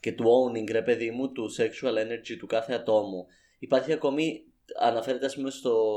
και 0.00 0.12
του 0.12 0.24
owning 0.24 0.70
ρε 0.70 0.82
παιδί 0.82 1.10
μου 1.10 1.32
του 1.32 1.50
sexual 1.56 1.94
energy 1.94 2.36
του 2.38 2.46
κάθε 2.46 2.74
ατόμου. 2.74 3.26
Υπάρχει 3.58 3.92
ακόμη, 3.92 4.44
αναφέρεται 4.80 5.26
ας 5.26 5.34
πούμε 5.34 5.50
στο, 5.50 5.96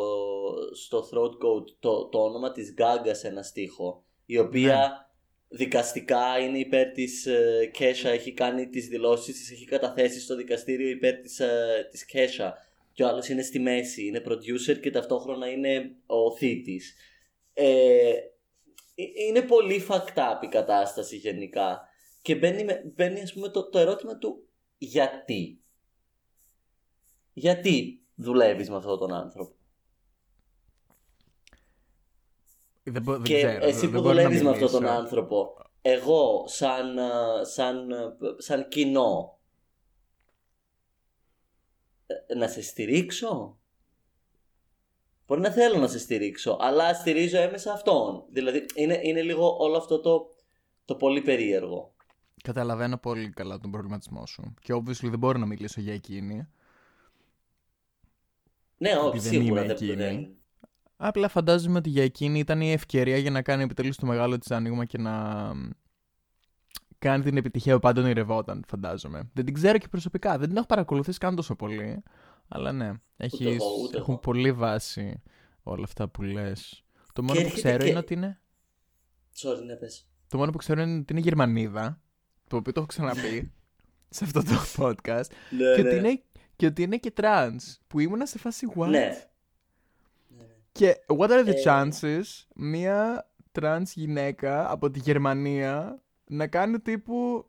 στο 0.73 1.09
throat 1.11 1.31
code 1.31 1.69
το, 1.79 2.07
το 2.07 2.23
όνομα 2.23 2.51
της 2.51 2.73
Gaga 2.77 3.11
σε 3.11 3.27
ένα 3.27 3.41
στίχο 3.41 4.03
η 4.25 4.37
οποία 4.37 5.06
δικαστικά 5.47 6.39
είναι 6.39 6.57
υπέρ 6.57 6.91
της 6.91 7.25
ε, 7.25 7.71
Kesha, 7.79 8.05
έχει 8.05 8.33
κάνει 8.33 8.67
τις 8.69 8.87
δηλώσεις 8.87 9.35
της, 9.35 9.51
έχει 9.51 9.65
καταθέσει 9.65 10.19
στο 10.19 10.35
δικαστήριο 10.35 10.89
υπέρ 10.89 11.15
της, 11.15 11.39
ε, 11.39 11.87
της 11.91 12.05
Kesha 12.13 12.51
και 12.93 13.03
ο 13.03 13.07
άλλος 13.07 13.29
είναι 13.29 13.41
στη 13.41 13.59
μέση, 13.59 14.05
είναι 14.05 14.21
producer 14.25 14.79
και 14.79 14.91
ταυτόχρονα 14.91 15.49
είναι 15.49 15.95
ο 16.05 16.35
θήτης. 16.35 16.95
Ε, 17.53 18.09
ε- 18.95 19.23
είναι 19.27 19.41
πολύ 19.41 19.85
fucked 19.89 20.15
up 20.15 20.43
η 20.43 20.47
κατάσταση 20.47 21.15
γενικά 21.15 21.89
και 22.21 22.35
μπαίνει, 22.35 22.63
με- 22.63 22.91
μπαίνει 22.95 23.21
ας 23.21 23.33
πούμε 23.33 23.49
το, 23.49 23.69
το 23.69 23.79
ερώτημα 23.79 24.17
του 24.17 24.47
γιατί. 24.77 25.61
Γιατί 27.33 28.05
δουλεύεις 28.15 28.69
με 28.69 28.75
αυτόν 28.75 28.99
τον 28.99 29.13
άνθρωπο. 29.13 29.56
Δεν, 32.89 33.01
μπο- 33.01 33.11
δεν 33.13 33.21
και 33.23 33.37
ξέρω. 33.37 33.65
εσύ 33.65 33.79
δεν 33.79 33.89
που 33.91 34.01
μπορώ 34.01 34.13
να 34.13 34.21
δουλεύεις 34.21 34.43
με 34.43 34.49
αυτόν 34.49 34.71
τον 34.71 34.81
μιλήσω. 34.81 34.99
άνθρωπο, 34.99 35.55
εγώ 35.81 36.43
σαν, 36.47 36.99
α, 36.99 37.43
σαν, 37.45 37.91
α, 37.93 38.15
σαν 38.37 38.67
κοινό, 38.67 39.37
ε, 42.07 42.35
να 42.35 42.47
σε 42.47 42.61
στηρίξω; 42.61 43.57
Μπορεί 45.27 45.41
να 45.41 45.51
θέλω 45.51 45.77
να 45.77 45.87
σε 45.87 45.99
στηρίξω, 45.99 46.57
αλλά 46.61 46.93
στηρίζω 46.93 47.37
έμεσα 47.37 47.73
αυτόν. 47.73 48.23
Δηλαδή 48.29 48.65
είναι, 48.75 48.99
είναι 49.03 49.21
λίγο 49.21 49.55
όλο 49.59 49.77
αυτό 49.77 49.99
το, 49.99 50.35
το 50.85 50.95
πολύ 50.95 51.21
περίεργο. 51.21 51.93
Καταλαβαίνω 52.43 52.97
πολύ 52.97 53.29
καλά 53.29 53.57
τον 53.57 53.71
προβληματισμό 53.71 54.25
σου. 54.25 54.53
Και 54.61 54.73
obviously 54.73 55.09
δεν 55.09 55.19
μπορώ 55.19 55.39
να 55.39 55.45
μιλήσω 55.45 55.81
για 55.81 55.93
εκείνη. 55.93 56.47
Ναι, 58.77 58.95
όχι, 58.95 59.19
δεν 59.19 59.31
σίγουρα 59.31 59.47
είμαι 59.47 59.61
δεν, 59.61 59.69
εκείνη. 59.69 59.95
δεν, 59.95 60.35
Απλά 60.97 61.27
φαντάζομαι 61.27 61.77
ότι 61.77 61.89
για 61.89 62.03
εκείνη 62.03 62.39
ήταν 62.39 62.61
η 62.61 62.71
ευκαιρία 62.71 63.17
για 63.17 63.31
να 63.31 63.41
κάνει 63.41 63.63
επιτέλους 63.63 63.95
το 63.97 64.05
μεγάλο 64.05 64.37
της 64.37 64.51
άνοιγμα 64.51 64.85
και 64.85 64.97
να 64.97 65.13
μ, 65.55 65.69
κάνει 66.99 67.23
την 67.23 67.37
επιτυχία 67.37 67.73
που 67.73 67.79
πάντα 67.79 68.01
ονειρευόταν, 68.01 68.63
φαντάζομαι. 68.67 69.29
Δεν 69.33 69.45
την 69.45 69.53
ξέρω 69.53 69.77
και 69.77 69.87
προσωπικά, 69.87 70.37
δεν 70.37 70.47
την 70.47 70.57
έχω 70.57 70.65
παρακολουθήσει 70.65 71.17
καν 71.17 71.35
τόσο 71.35 71.55
πολύ. 71.55 72.03
Αλλά 72.47 72.71
ναι, 72.71 72.91
έχεις, 73.17 73.45
εγώ, 73.45 73.65
ούτε 73.83 73.97
έχουν 73.97 74.13
εγώ. 74.13 74.21
πολύ 74.21 74.51
βάση 74.51 75.21
όλα 75.63 75.83
αυτά 75.83 76.07
που 76.09 76.21
λες. 76.21 76.83
Το 77.13 77.21
μόνο 77.23 77.33
που 77.39 77.45
έρχεται 77.45 77.61
ξέρω 77.67 77.83
και- 77.83 77.89
είναι 77.89 77.99
ότι 77.99 78.13
είναι. 78.13 78.39
Sorry, 79.35 79.63
ναι, 79.65 79.75
πες. 79.75 80.07
Το 80.27 80.37
μόνο 80.37 80.51
που 80.51 80.57
ξέρω 80.57 80.81
είναι 80.81 80.97
ότι 80.97 81.13
είναι 81.13 81.21
Γερμανίδα. 81.21 82.01
Το 82.47 82.55
οποίο 82.57 82.71
το 82.71 82.79
έχω 82.79 82.87
ξαναπεί 82.89 83.51
σε 84.09 84.23
αυτό 84.23 84.43
το 84.43 84.55
podcast. 84.77 85.25
Ναι, 85.49 85.75
και, 85.75 85.81
ότι 85.87 85.95
είναι, 85.95 86.21
και 86.55 86.65
ότι 86.65 86.81
είναι 86.81 86.97
και 86.97 87.13
trans. 87.15 87.57
Που 87.87 87.99
ήμουνα 87.99 88.25
σε 88.25 88.37
φάση 88.37 88.67
what? 88.75 88.87
Ναι. 88.87 89.27
Και 90.77 90.95
what 91.07 91.29
are 91.29 91.45
the 91.45 91.53
Ε. 91.55 91.61
chances 91.65 92.23
μία 92.55 93.29
trans 93.59 93.83
γυναίκα 93.93 94.71
από 94.71 94.91
τη 94.91 94.99
Γερμανία 94.99 96.01
να 96.27 96.47
κάνει 96.47 96.79
τύπου 96.79 97.45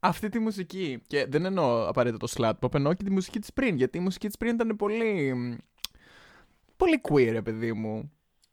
αυτή 0.00 0.28
τη 0.28 0.38
μουσική; 0.38 1.02
Και 1.06 1.26
δεν 1.26 1.44
εννοώ 1.44 1.88
απαραίτητα 1.88 2.26
το 2.26 2.32
slut 2.36 2.58
pop, 2.60 2.74
εννοώ 2.74 2.94
και 2.94 3.04
τη 3.04 3.10
μουσική 3.10 3.38
της 3.38 3.52
πριν. 3.52 3.76
Γιατί 3.76 3.98
η 3.98 4.00
μουσική 4.00 4.26
της 4.26 4.36
πριν 4.36 4.54
ήταν 4.54 4.76
πολύ... 4.76 5.32
Πολύ 6.76 7.00
queer, 7.08 7.28
ρε 7.30 7.42
παιδί 7.42 7.72
μου. 7.72 8.12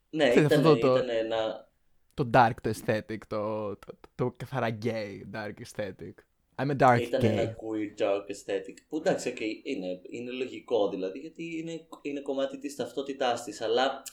Ναι, 0.10 0.30
Ξέρεις, 0.30 0.48
ήταν, 0.48 0.60
αυτό 0.60 0.78
το- 0.78 0.96
ήταν 0.96 1.10
ένα... 1.10 1.68
Το 2.14 2.30
dark, 2.34 2.54
το 2.62 2.70
aesthetic, 2.76 3.18
το, 3.28 3.76
το, 3.76 3.94
το, 4.16 4.32
καθαρά 4.38 4.78
gay 4.84 5.22
dark 5.34 5.54
aesthetic. 5.66 6.14
I'm 6.56 6.70
a 6.70 6.76
dark 6.84 7.02
Ήταν 7.02 7.22
gay. 7.22 7.24
ένα 7.24 7.56
queer 7.56 8.02
dark 8.02 8.26
aesthetic. 8.32 8.78
Που 8.90 8.98
εντάξει, 8.98 9.34
okay, 9.36 9.68
είναι, 9.68 10.02
είναι 10.10 10.32
logικό 10.32 10.90
δηλαδή, 10.90 11.20
γιατί 11.20 11.58
είναι, 11.58 11.88
είναι 12.02 12.20
κομμάτι 12.22 12.58
της 12.58 12.76
ταυτότητάς 12.76 13.44
της, 13.44 13.62
αλλά 13.62 14.04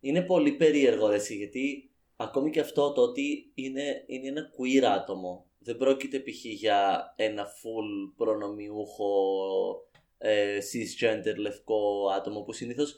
είναι 0.00 0.22
πολύ 0.22 0.52
περίεργο 0.52 1.08
ρε 1.08 1.16
εσύ, 1.16 1.34
γιατί 1.36 1.90
ακόμη 2.16 2.50
και 2.50 2.60
αυτό 2.60 2.92
το 2.92 3.00
ότι 3.02 3.52
είναι, 3.54 4.04
είναι 4.06 4.28
ένα 4.28 4.50
queer 4.50 4.82
άτομο. 4.82 5.46
Δεν 5.58 5.76
πρόκειται 5.76 6.18
π.χ. 6.18 6.44
για 6.44 7.12
ένα 7.16 7.46
full 7.46 8.12
προνομιούχο 8.16 9.12
ε, 10.18 10.58
cisgender 10.58 11.36
λευκό 11.36 12.10
άτομο 12.16 12.42
που 12.42 12.52
συνήθως 12.52 12.96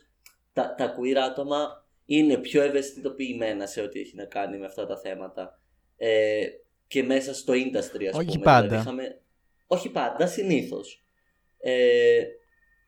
τα, 0.52 0.74
τα 0.74 0.94
queer 0.98 1.14
άτομα 1.14 1.86
είναι 2.04 2.36
πιο 2.36 2.62
ευαισθητοποιημένα 2.62 3.66
σε 3.66 3.80
ό,τι 3.80 4.00
έχει 4.00 4.16
να 4.16 4.24
κάνει 4.24 4.58
με 4.58 4.66
αυτά 4.66 4.86
τα 4.86 4.98
θέματα. 4.98 5.60
Ε, 5.96 6.46
και 6.92 7.02
μέσα 7.02 7.34
στο 7.34 7.52
industry, 7.52 8.04
ας 8.04 8.16
Όχι 8.18 8.26
πούμε. 8.26 8.42
πάντα. 8.42 8.60
Δηλαδή, 8.66 8.82
είχαμε... 8.82 9.20
Όχι 9.66 9.90
πάντα, 9.90 10.26
συνήθως. 10.26 11.04
Ε, 11.58 12.22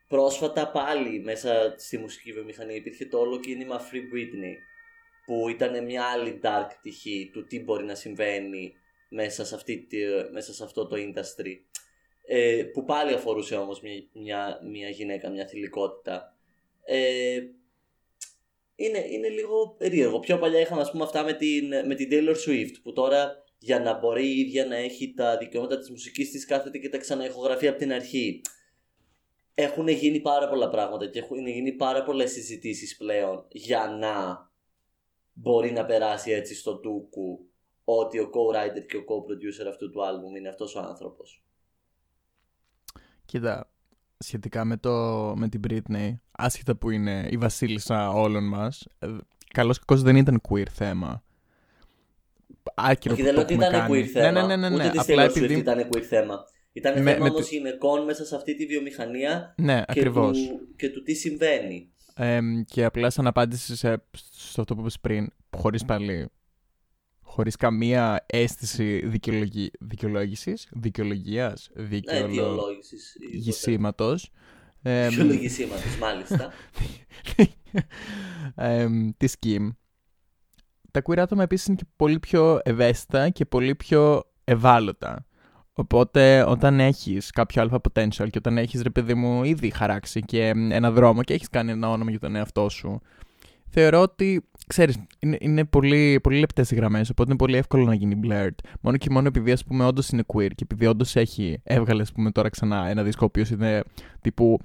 πρόσφατα 0.07 0.71
πάλι 0.71 1.19
μέσα 1.19 1.75
στη 1.77 1.97
μουσική 1.97 2.31
βιομηχανία 2.31 2.75
υπήρχε 2.75 3.05
το 3.05 3.17
όλο 3.19 3.39
κίνημα 3.39 3.81
Free 3.81 4.15
Britney 4.15 4.53
που 5.25 5.49
ήταν 5.49 5.83
μια 5.85 6.03
άλλη 6.03 6.39
dark 6.43 6.67
τυχή 6.81 7.29
του 7.33 7.45
τι 7.45 7.59
μπορεί 7.59 7.83
να 7.85 7.95
συμβαίνει 7.95 8.73
μέσα 9.09 9.45
σε, 9.45 9.55
αυτή, 9.55 9.77
τη- 9.85 10.31
μέσα 10.31 10.53
σε 10.53 10.63
αυτό 10.63 10.87
το 10.87 10.95
industry 10.99 11.53
ε, 12.27 12.63
που 12.73 12.85
πάλι 12.85 13.13
αφορούσε 13.13 13.55
όμως 13.55 13.81
μια, 13.81 13.93
μια, 14.13 14.59
μια 14.71 14.89
γυναίκα, 14.89 15.29
μια 15.29 15.47
θηλυκότητα 15.47 16.35
ε, 16.83 17.39
είναι, 18.75 19.05
είναι 19.09 19.29
λίγο 19.29 19.75
περίεργο. 19.77 20.19
Πιο 20.19 20.37
παλιά 20.37 20.59
είχαμε 20.59 20.81
ας 20.81 20.91
πούμε 20.91 21.03
αυτά 21.03 21.23
με 21.23 21.33
την, 21.33 21.67
με 21.85 21.95
την 21.95 22.09
Taylor 22.11 22.35
Swift 22.47 22.75
που 22.83 22.93
τώρα 22.93 23.43
για 23.65 23.79
να 23.79 23.99
μπορεί 23.99 24.27
η 24.27 24.39
ίδια 24.39 24.65
να 24.65 24.75
έχει 24.75 25.13
τα 25.13 25.37
δικαιώματα 25.37 25.77
της 25.77 25.89
μουσικής 25.89 26.31
της 26.31 26.45
κάθεται 26.45 26.77
και 26.77 26.89
τα 26.89 26.97
ξαναεχογραφεί 26.97 27.67
από 27.67 27.77
την 27.77 27.93
αρχή. 27.93 28.41
έχουν 29.53 29.87
γίνει 29.87 30.19
πάρα 30.19 30.49
πολλά 30.49 30.69
πράγματα 30.69 31.09
και 31.09 31.19
έχουν 31.19 31.47
γίνει 31.47 31.71
πάρα 31.71 32.03
πολλές 32.03 32.31
συζητήσεις 32.31 32.97
πλέον 32.97 33.45
για 33.49 33.97
να 33.99 34.13
μπορεί 35.33 35.71
να 35.71 35.85
περάσει 35.85 36.31
έτσι 36.31 36.55
στο 36.55 36.77
τούκου 36.77 37.49
ότι 37.83 38.19
ο 38.19 38.29
co-writer 38.33 38.85
και 38.87 38.97
ο 38.97 39.03
co-producer 39.07 39.67
αυτού 39.69 39.89
του 39.89 40.05
άλμπουμ 40.05 40.35
είναι 40.35 40.49
αυτός 40.49 40.75
ο 40.75 40.79
άνθρωπος. 40.79 41.43
Κοίτα, 43.25 43.71
σχετικά 44.17 44.65
με, 44.65 44.77
το, 44.77 44.91
με 45.35 45.49
την 45.49 45.61
Britney, 45.67 46.15
άσχετα 46.31 46.75
που 46.75 46.89
είναι 46.89 47.27
η 47.31 47.37
βασίλισσα 47.37 48.09
όλων 48.09 48.47
μας, 48.47 48.87
ε, 48.99 49.17
καλώς 49.53 49.79
κακώς 49.79 50.01
δεν 50.01 50.15
ήταν 50.15 50.41
queer 50.49 50.67
θέμα. 50.71 51.24
Άκυρο 52.75 53.13
Όχι, 53.13 53.23
που 53.23 53.27
δεν 53.27 53.35
το 53.35 53.41
λέω 53.41 53.41
ότι 53.41 53.53
έχουμε 53.53 53.67
ήταν 53.67 53.79
κάνει. 53.87 54.01
queer 54.03 54.05
θέμα. 54.07 54.31
Ναι, 54.31 54.41
ναι, 54.47 54.55
ναι, 54.55 54.69
ναι, 54.69 54.75
Ούτε 54.75 54.83
ναι. 54.83 54.89
της 54.89 54.99
Απλά 54.99 55.25
Taylor 55.25 55.29
Swift 55.29 55.35
επειδή... 55.35 55.53
ήταν 55.59 55.89
queer 55.91 56.01
θέμα. 56.01 56.43
Ήταν 56.71 56.93
Με- 57.03 57.11
θέμα 57.11 57.23
με 57.25 57.29
όμως 57.29 57.41
το- 57.49 57.55
γυναικών 57.55 58.03
μέσα 58.03 58.25
σε 58.25 58.35
αυτή 58.35 58.55
τη 58.55 58.65
βιομηχανία 58.65 59.53
Ναι, 59.57 59.75
και 59.75 59.83
ακριβώς. 59.87 60.37
του, 60.47 60.59
και 60.75 60.89
του 60.89 61.03
τι 61.03 61.13
συμβαίνει. 61.13 61.89
Εμ, 62.15 62.61
και 62.65 62.83
απλά 62.83 63.09
σαν 63.09 63.27
απάντηση 63.27 63.75
σε, 63.75 64.03
στο 64.31 64.61
αυτό 64.61 64.75
που 64.75 64.81
είπες 64.81 64.99
πριν, 64.99 65.27
χωρίς 65.57 65.85
πάλι, 65.85 66.29
χωρίς 67.21 67.55
καμία 67.55 68.25
αίσθηση 68.25 69.01
δικαιολογη, 69.07 69.71
δικαιολόγησης, 69.79 70.67
δικαιολογίας, 70.71 71.69
Ναι, 71.73 71.83
δικαιολογησίματος, 71.83 72.31
αιτιολόγησης. 72.31 73.15
εμ, 74.83 75.09
Δικαιολογησίματος, 75.09 75.97
μάλιστα. 75.99 76.51
εμ, 78.55 79.09
τη 79.17 79.27
Kim. 79.45 79.69
Τα 80.95 81.01
queer 81.05 81.17
άτομα 81.17 81.43
επίσης 81.43 81.67
είναι 81.67 81.75
και 81.75 81.85
πολύ 81.95 82.19
πιο 82.19 82.59
ευαίσθητα 82.63 83.29
και 83.29 83.45
πολύ 83.45 83.75
πιο 83.75 84.23
ευάλωτα. 84.43 85.25
Οπότε 85.73 86.43
όταν 86.43 86.79
έχεις 86.79 87.29
κάποιο 87.31 87.61
αλφα 87.61 87.77
potential 87.77 88.29
και 88.29 88.37
όταν 88.37 88.57
έχεις 88.57 88.81
ρε 88.81 88.89
παιδί 88.89 89.13
μου 89.13 89.43
ήδη 89.43 89.69
χαράξει 89.69 90.21
και 90.21 90.53
ένα 90.69 90.91
δρόμο 90.91 91.23
και 91.23 91.33
έχεις 91.33 91.49
κάνει 91.49 91.71
ένα 91.71 91.89
όνομα 91.89 92.09
για 92.09 92.19
τον 92.19 92.35
εαυτό 92.35 92.69
σου, 92.69 93.01
θεωρώ 93.69 94.01
ότι, 94.01 94.49
ξέρεις, 94.67 94.97
είναι, 95.19 95.37
είναι 95.39 95.65
πολύ, 95.65 96.19
πολύ 96.23 96.39
λεπτές 96.39 96.71
οι 96.71 96.75
γραμμές, 96.75 97.09
οπότε 97.09 97.29
είναι 97.29 97.39
πολύ 97.39 97.57
εύκολο 97.57 97.83
να 97.83 97.93
γίνει 97.93 98.19
blurred. 98.23 98.55
Μόνο 98.81 98.97
και 98.97 99.09
μόνο 99.09 99.27
επειδή, 99.27 99.51
ας 99.51 99.63
πούμε, 99.63 99.85
όντως 99.85 100.09
είναι 100.09 100.23
queer 100.27 100.49
και 100.55 100.63
επειδή 100.63 100.85
όντως 100.85 101.15
έχει, 101.15 101.61
έβγαλε, 101.63 102.01
ας 102.01 102.11
πούμε, 102.11 102.31
τώρα 102.31 102.49
ξανά 102.49 102.87
ένα 102.87 103.03
δίσκο 103.03 103.21
ο 103.21 103.25
οποίος 103.25 103.49
είναι 103.49 103.83
τύπου 104.21 104.59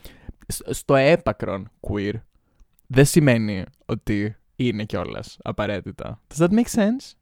σ- 0.47 0.73
στο 0.73 0.95
έπακρον 0.95 1.71
queer, 1.81 2.13
δεν 2.87 3.05
σημαίνει 3.05 3.65
ότι 3.87 4.35
είναι 4.67 4.85
κιόλας 4.85 5.39
απαραίτητα. 5.43 6.23
Does 6.35 6.43
that 6.45 6.51
make 6.51 6.79
sense? 6.81 7.15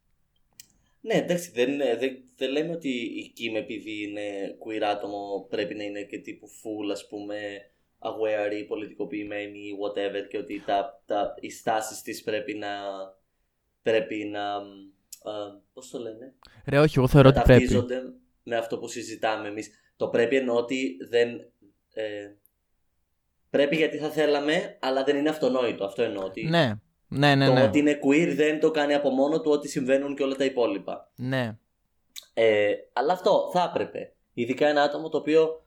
Ναι, 1.01 1.15
εντάξει, 1.15 1.51
δεν, 1.51 1.71
είναι- 1.73 1.97
δεν, 1.97 2.19
δεν 2.37 2.51
λέμε 2.51 2.73
ότι 2.73 2.89
η 2.91 3.33
Kim 3.37 3.57
επειδή 3.57 4.03
είναι 4.03 4.57
queer 4.67 4.83
άτομο 4.83 5.47
πρέπει 5.51 5.75
να 5.75 5.83
είναι 5.85 6.03
και 6.03 6.19
τύπου 6.19 6.47
full 6.49 6.91
ας 6.93 7.07
πούμε 7.07 7.37
aware 7.99 8.53
ή 8.61 8.65
πολιτικοποιημένη 8.65 9.59
ή 9.59 9.73
whatever 9.85 10.29
και 10.29 10.39
ότι 10.39 10.63
τα, 10.67 11.03
τα, 11.07 11.35
οι 11.41 11.51
στάσεις 11.51 12.03
της 12.03 12.23
πρέπει 12.23 12.55
να 12.55 12.69
πρέπει 13.83 14.25
να 14.25 14.55
α, 14.55 15.61
πώς 15.73 15.91
το 15.91 15.99
λένε; 15.99 16.35
Ρε, 16.67 16.79
όχι, 16.79 16.99
εγώ 16.99 17.09
θεωρώ 17.09 17.31
να 17.31 17.35
ότι 17.41 17.45
πρέπει. 17.45 17.61
ταυτίζονται 17.61 18.03
με 18.43 18.57
αυτό 18.57 18.79
που 18.79 18.89
συζητάμε 18.89 19.49
εμείς 19.49 19.71
το 19.97 20.09
πρέπει 20.09 20.37
εννοώ 20.37 20.57
ότι 20.57 20.97
δεν 21.09 21.29
ε, 21.93 22.35
πρέπει 23.51 23.77
γιατί 23.77 23.97
θα 23.99 24.11
θέλαμε 24.11 24.77
αλλά 24.81 25.05
δεν 25.05 25.17
είναι 25.17 25.29
αυτονόητο 25.29 25.85
αυτό 25.85 26.03
εννοώ 26.03 26.25
ότι 26.25 26.45
Ναι, 26.45 26.73
ναι, 27.09 27.35
ναι. 27.35 27.47
το 27.47 27.53
ναι. 27.53 27.63
ότι 27.63 27.79
είναι 27.79 27.99
queer 28.05 28.33
δεν 28.35 28.61
το 28.61 28.71
κάνει 28.71 28.95
από 28.95 29.11
μόνο 29.11 29.41
του 29.41 29.51
ότι 29.51 29.69
συμβαίνουν 29.69 30.15
και 30.15 30.23
όλα 30.23 30.35
τα 30.37 30.45
υπόλοιπα 30.45 31.11
ναι. 31.15 31.59
ε, 32.35 32.73
αλλά 32.93 33.13
αυτό 33.13 33.51
θα 33.53 33.71
έπρεπε. 33.71 34.13
Ειδικά 34.35 34.69
ένα 34.69 34.83
άτομο 34.83 35.09
το 35.09 35.19
οποίο 35.19 35.63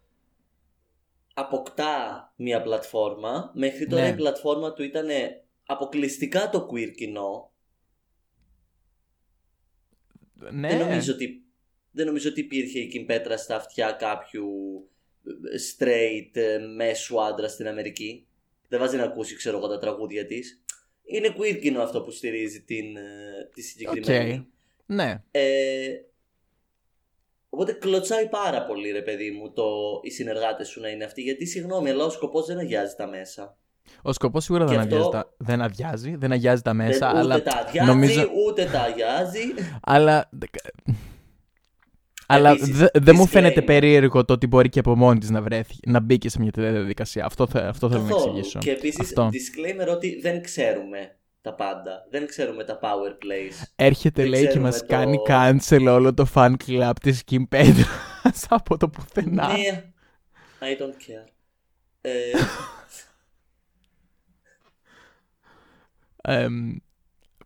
αποκτά 1.33 2.33
μια 2.35 2.61
πλατφόρμα. 2.61 3.51
Μέχρι 3.55 3.87
τώρα 3.87 4.03
Ναι. 4.03 4.09
η 4.09 4.13
πλατφόρμα 4.15 4.73
του 4.73 4.83
ήταν 4.83 5.07
αποκλειστικά 5.65 6.49
το 6.49 6.69
queer 6.71 6.91
κοινό. 6.91 7.51
ναι. 10.51 10.67
Δεν, 10.67 10.77
νομίζω 10.77 11.13
ότι, 11.13 11.43
δεν 11.91 12.05
νομίζω 12.05 12.29
ότι 12.29 12.39
υπήρχε 12.39 12.79
η 12.79 12.91
Kim 12.93 13.11
Petra 13.11 13.33
στα 13.37 13.55
αυτιά 13.55 13.91
κάποιου 13.91 14.49
ε, 15.25 15.57
straight 15.77 16.29
ε, 16.33 16.57
μέσου 16.75 17.21
άντρα 17.21 17.47
στην 17.47 17.67
Αμερική. 17.67 18.27
Δεν 18.67 18.79
βάζει 18.79 18.97
να 18.97 19.03
ακούσει 19.03 19.35
ξέρω 19.35 19.57
εγώ 19.57 19.67
τα 19.67 19.79
τραγούδια 19.79 20.25
της. 20.25 20.63
Είναι 21.11 21.35
queer 21.37 21.59
κοινό 21.61 21.81
αυτό 21.81 22.01
που 22.01 22.11
στηρίζει 22.11 22.61
την, 22.61 22.97
ε, 22.97 23.49
τη 23.53 23.61
συγκεκριμένη. 23.61 24.33
Οκ. 24.33 24.43
Ναι. 24.85 25.23
Ε, 25.31 25.41
οπότε 27.49 27.71
κλωτσάει 27.73 28.27
πάρα 28.29 28.65
πολύ 28.65 28.91
ρε 28.91 29.01
παιδί 29.01 29.31
μου 29.31 29.51
το 29.53 29.63
οι 30.03 30.09
συνεργάτες 30.09 30.67
σου 30.67 30.81
να 30.81 30.89
είναι 30.89 31.03
αυτοί 31.03 31.21
γιατί 31.21 31.45
συγγνώμη 31.45 31.89
αλλά 31.89 32.05
ο 32.05 32.09
σκοπός 32.09 32.45
δεν 32.45 32.57
αγιάζει 32.57 32.95
τα 32.95 33.07
μέσα. 33.07 33.55
Ο 34.01 34.13
σκοπός 34.13 34.43
σίγουρα 34.43 34.65
δεν, 34.65 34.73
Και 34.75 34.81
αυτό- 34.81 34.95
αδειάζει 34.95 35.09
τα... 35.11 35.33
δεν 35.37 35.61
αδειάζει, 35.61 36.15
δεν 36.15 36.31
αγιάζει 36.31 36.61
τα 36.61 36.73
μέσα, 36.73 37.07
δεν, 37.07 37.17
αλλά. 37.17 37.35
Ούτε 37.35 37.43
τα 37.49 37.57
αδειάζει 37.67 37.87
νομίζω- 37.89 38.29
ούτε 38.47 38.65
τα 38.65 38.81
αγιάζει. 38.81 39.39
Αλλά. 39.81 40.29
Αλλά 42.33 42.49
Επίσης, 42.49 42.77
δε- 42.77 42.87
δεν 42.93 43.15
μου 43.17 43.27
φαίνεται 43.27 43.61
disclaimer. 43.61 43.65
περίεργο 43.65 44.25
το 44.25 44.33
ότι 44.33 44.47
μπορεί 44.47 44.69
και 44.69 44.79
από 44.79 44.95
μόνη 44.95 45.19
της 45.19 45.29
να 45.29 45.41
βρεθεί, 45.41 45.75
να 45.85 45.99
μπει 45.99 46.17
και 46.17 46.29
σε 46.29 46.39
μια 46.41 46.51
τέτοια 46.51 46.71
διαδικασία. 46.71 47.25
Αυτό, 47.25 47.47
θε- 47.47 47.63
αυτό 47.63 47.89
θέλω 47.89 48.01
να 48.01 48.07
Καθόλου. 48.09 48.29
εξηγήσω. 48.29 48.59
Και 48.59 48.71
επίσης 48.71 48.99
Αυτό. 48.99 49.29
disclaimer 49.31 49.87
ότι 49.91 50.19
δεν 50.21 50.41
ξέρουμε 50.43 51.15
τα 51.41 51.53
πάντα. 51.53 52.07
Δεν 52.09 52.27
ξέρουμε 52.27 52.63
τα 52.63 52.79
power 52.81 53.11
plays. 53.11 53.63
Έρχεται 53.75 54.21
Δεν 54.21 54.31
λέει 54.31 54.41
και 54.41 54.47
ξέρουμε 54.47 54.67
μας 54.69 54.79
το- 54.79 54.85
κάνει 54.87 55.17
cancel 55.27 55.85
όλο 55.89 56.13
το 56.13 56.27
fan 56.33 56.53
club 56.67 56.91
της 57.01 57.23
Kim 57.31 57.43
Petras 57.55 58.43
από 58.49 58.77
το 58.77 58.89
πουθενά. 58.89 59.47
ναι, 59.47 59.83
I 60.59 60.81
don't 60.81 60.95
care. 61.09 61.27
Ε, 62.01 62.11
Εμ, 66.23 66.75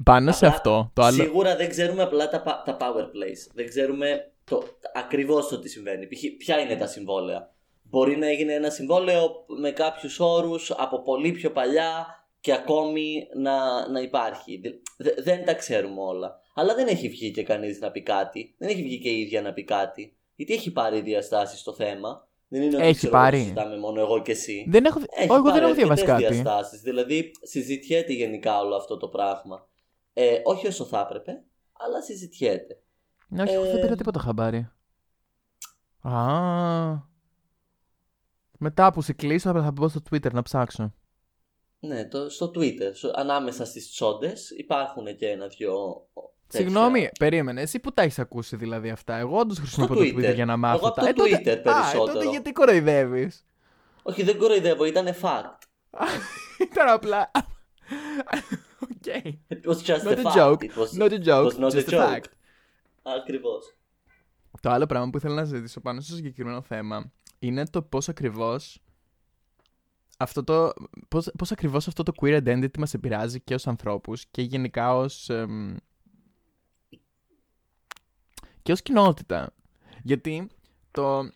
πάνω 0.04 0.32
σε 0.32 0.38
Απλά, 0.46 0.58
αυτό, 0.58 0.90
το 0.94 1.02
άλλο... 1.04 1.24
Σίγουρα 1.24 1.56
δεν 1.56 1.70
ξέρουμε 1.70 2.04
απλά 2.04 2.30
τα, 2.30 2.42
πα- 2.42 2.64
τα 2.66 2.78
power 2.80 3.04
plays. 3.04 3.52
Δεν 3.54 3.68
ξέρουμε 3.68 4.32
το, 4.46 4.64
ακριβώς 4.94 5.48
το 5.48 5.60
τι 5.60 5.70
συμβαίνει. 5.70 6.08
Π.χ. 6.08 6.22
ποια 6.38 6.60
είναι 6.60 6.76
τα 6.76 6.88
συμβόλαια. 6.88 7.54
Μπορεί 7.84 8.18
να 8.18 8.28
έγινε 8.28 8.54
ένα 8.54 8.70
συμβόλαιο 8.70 9.46
με 9.60 9.72
κάποιους 9.72 10.20
όρους 10.20 10.72
από 10.72 11.02
πολύ 11.02 11.32
πιο 11.32 11.52
παλιά 11.52 12.06
και 12.40 12.54
ακόμη 12.54 13.28
να, 13.36 13.88
να 13.90 14.00
υπάρχει. 14.00 14.58
Δε- 14.64 14.72
δε- 14.98 15.22
δεν 15.22 15.46
τα 15.46 15.54
ξέρουμε 15.54 16.02
όλα. 16.02 16.40
Αλλά 16.56 16.76
δεν 16.76 16.88
έχει 16.88 17.10
βγει 17.10 17.32
και 17.32 17.44
κανείς 17.44 17.80
να 17.80 17.92
πει 17.92 18.02
κάτι. 18.02 18.56
Δεν 18.58 18.70
έχει 18.70 18.82
βγει 18.84 19.00
και 19.00 19.10
η 19.10 19.20
ίδια 19.20 19.42
να 19.42 19.54
πει 19.54 19.64
κάτι. 19.64 20.18
Γιατί 20.36 20.54
έχει 20.54 20.72
πάρει 20.72 21.02
διαστάσεις 21.02 21.60
στο 21.60 21.74
θέμα. 21.74 22.28
Δεν 22.48 22.62
είναι 22.62 22.76
ότι 22.76 22.86
Έχει 22.86 22.96
ξέρω, 22.98 23.16
εγώ, 23.16 23.24
πάρει. 23.24 23.38
συζητάμε 23.40 23.78
μόνο 23.78 24.00
εγώ 24.02 24.22
και 24.22 24.32
εσύ. 24.32 24.66
Δεν 24.70 24.86
έχω... 24.86 25.00
Έχει 25.00 25.24
εγώ 25.26 25.42
δεν 25.42 25.52
πάρει 25.52 25.66
έχω 25.66 25.74
διαβάσει 25.74 26.02
αρκετές 26.12 26.28
κάτι. 26.28 26.34
διαστάσεις. 26.42 26.82
Δηλαδή 26.82 27.32
συζητιέται 27.42 28.14
γενικά 28.14 28.60
όλο 28.60 28.76
αυτό 28.76 28.98
το 28.98 29.08
πράγμα. 29.08 29.68
Ε, 30.14 30.40
όχι 30.44 30.68
όσο 30.68 30.86
θα 30.86 31.00
έπρεπε, 31.10 31.44
αλλά 31.74 32.02
συζητιέται. 32.02 32.80
Ναι, 33.28 33.44
όχι, 33.44 33.54
εγώ 33.54 33.64
δεν 33.64 33.78
Ε, 33.78 33.82
πήρα 33.82 33.96
τίποτα 33.96 34.20
χαμπάρι. 34.20 34.70
Α. 36.02 37.14
Μετά 38.60 38.92
που 38.94 39.02
σε 39.02 39.14
κλείσω 39.14 39.52
θα 39.52 39.62
θα 39.64 39.72
μπω 39.72 39.88
στο 39.88 40.02
Twitter 40.10 40.32
να 40.32 40.42
ψάξω. 40.42 40.94
Ναι, 41.80 42.06
το, 42.08 42.30
στο 42.30 42.52
Twitter, 42.56 42.92
στο- 42.94 43.12
ανάμεσα 43.16 43.66
στις 43.66 43.92
τσόντες 43.92 44.50
υπάρχουν 44.50 45.16
και 45.16 45.28
ένα-δυο 45.28 46.06
τέτοια. 46.48 46.66
Συγγνώμη, 46.68 47.10
περίμενε. 47.20 47.62
Εσύ 47.62 47.80
που 47.80 47.92
τα 47.94 48.02
έχεις 48.02 48.20
ακούσει 48.20 48.56
δηλαδή 48.56 48.90
αυτά; 48.90 49.16
Εγώ 49.16 49.38
όντως 49.40 49.58
χρησιμοποιώ 49.58 49.96
το 49.96 50.02
Twitter. 50.02 50.16
Twitter 50.16 50.34
για 50.34 50.46
να 50.46 50.58
μάθω 50.58 50.78
Εγώ 50.78 50.88
από 50.88 51.02
τα. 51.02 51.14
το 51.14 51.14
τότε- 51.14 51.30
Twitter 51.42 51.48
Α, 51.48 51.52
ε, 51.52 51.56
περισσότερο. 51.62 52.14
τότε 52.14 52.30
γιατί 52.30 52.52
κοροϊδεύεις; 52.52 53.46
Όχι, 54.04 54.24
δεν 54.24 54.38
κοροϊδεύω, 54.38 54.86
ήταν 54.86 55.06
fact. 55.22 55.58
Ήταν 56.72 56.88
απλά. 56.90 57.32
Οκ. 58.84 59.06
It 59.50 59.70
was 59.70 59.84
just 59.86 60.04
Not 60.04 60.18
a 60.18 60.22
a 60.22 60.32
fact. 60.32 60.36
joke. 60.36 60.64
It 60.64 60.76
was, 60.76 61.00
Not 61.00 61.12
a 61.12 61.20
joke. 61.26 61.52
it 61.52 61.54
was 61.54 61.60
not 61.60 61.72
Just 61.72 61.92
a 61.94 61.96
a 61.96 62.00
joke. 62.00 62.14
fact. 62.14 62.30
Ακριβώς. 63.06 63.76
Το 64.62 64.70
άλλο 64.70 64.86
πράγμα 64.86 65.10
που 65.10 65.18
ήθελα 65.18 65.36
να 65.36 65.46
συζητήσω 65.46 65.82
πάνω 65.82 66.02
στο 66.02 66.16
συγκεκριμένο 66.16 66.62
θέμα 66.62 67.12
είναι 67.40 67.68
το 67.68 67.82
πώς 67.82 68.10
ακριβώς 68.10 68.80
αυτό 70.18 70.44
το, 70.44 70.74
πώς, 71.08 71.32
πώς 71.38 71.52
ακριβώς 71.52 71.88
αυτό 71.88 72.04
το 72.04 72.12
queer 72.22 72.44
identity 72.44 72.78
μας 72.78 72.94
επηρεάζει 72.94 73.42
και 73.42 73.54
ως 73.54 73.68
ανθρώπους 73.68 74.26
και 74.26 74.42
γενικά 74.42 74.96
ως, 74.96 75.30
εμ, 75.30 75.76
και 78.62 78.72
ως 78.72 78.82
κοινότητα. 78.82 79.54
Γιατί 80.04 80.50
το... 80.92 81.30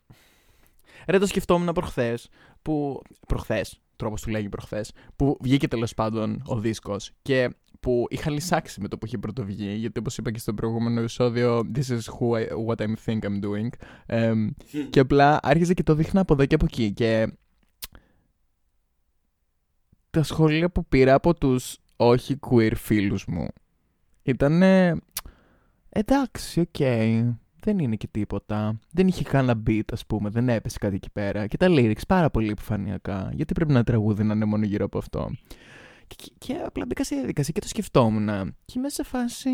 Ρε 1.08 1.18
το 1.20 1.26
σκεφτόμουν 1.26 1.74
προχθές, 1.74 2.30
που... 2.62 3.02
Προχθές, 3.28 3.82
τρόπος 3.96 4.22
του 4.22 4.30
λέγειν 4.30 4.50
προχθές, 4.50 4.92
που 5.16 5.38
βγήκε 5.42 5.68
τέλος 5.68 5.94
πάντων 5.94 6.44
ο 6.46 6.60
δίσκος 6.60 7.12
και 7.22 7.56
που 7.80 8.06
είχα 8.10 8.32
λυσάξει 8.32 8.82
με 8.82 8.88
το 8.88 8.98
που 8.98 9.06
είχε 9.06 9.18
πρωτοβγεί, 9.18 9.74
γιατί 9.74 10.00
όπως 10.00 10.18
είπα 10.18 10.32
και 10.32 10.40
στο 10.40 10.54
προηγούμενο 10.54 11.00
επεισόδιο 11.00 11.72
This 11.76 11.80
is 11.80 12.00
who 12.00 12.30
I, 12.30 12.48
what 12.68 12.86
I 12.86 12.88
think 13.06 13.20
I'm 13.20 13.44
doing 13.44 13.70
Εμ, 14.06 14.50
και 14.90 15.00
απλά 15.00 15.40
άρχιζε 15.42 15.74
και 15.74 15.84
το 15.84 15.94
έδειχνα 15.94 16.22
από 16.22 16.34
εδώ 16.34 16.46
και 16.46 16.56
από 16.56 16.66
εκεί 16.66 16.92
και 16.92 17.28
τα 20.10 20.24
σχόλια 20.24 20.70
που 20.70 20.86
πήρα 20.86 21.14
από 21.14 21.34
τους 21.36 21.78
όχι 21.96 22.40
queer 22.50 22.72
φίλους 22.76 23.26
μου 23.26 23.48
ήταν 24.24 24.62
εντάξει, 25.90 26.60
οκ. 26.60 26.78
δεν 27.60 27.80
είναι 27.80 27.96
και 27.96 28.08
τίποτα. 28.12 28.80
Δεν 28.92 29.08
είχε 29.08 29.24
κανένα 29.24 29.64
beat, 29.68 29.84
ας 29.92 30.06
πούμε, 30.06 30.30
δεν 30.30 30.50
έπεσε 30.50 30.78
κάτι 30.80 30.96
εκεί 30.96 31.10
πέρα. 31.12 31.48
Και 31.48 31.58
τα 31.58 31.68
lyrics 31.70 32.02
πάρα 32.08 32.30
πολύ 32.30 32.50
επιφανειακά. 32.50 33.30
Γιατί 33.34 33.54
πρέπει 33.54 33.72
να 33.72 33.84
τραγούδι 33.84 34.24
να 34.24 34.34
είναι 34.34 34.46
μόνο 34.46 34.66
γύρω 34.66 34.86
από 34.86 34.98
αυτό. 34.98 35.30
Και, 36.10 36.16
και, 36.18 36.32
και 36.38 36.54
απλά 36.66 36.86
μπήκα 36.86 37.04
σε 37.04 37.16
διαδικασία 37.16 37.54
και 37.54 37.62
το 37.62 37.68
σκεφτόμουν. 37.68 38.56
Και 38.66 38.74
είμαι 38.76 38.90
σε 38.90 39.04
φάση. 39.04 39.50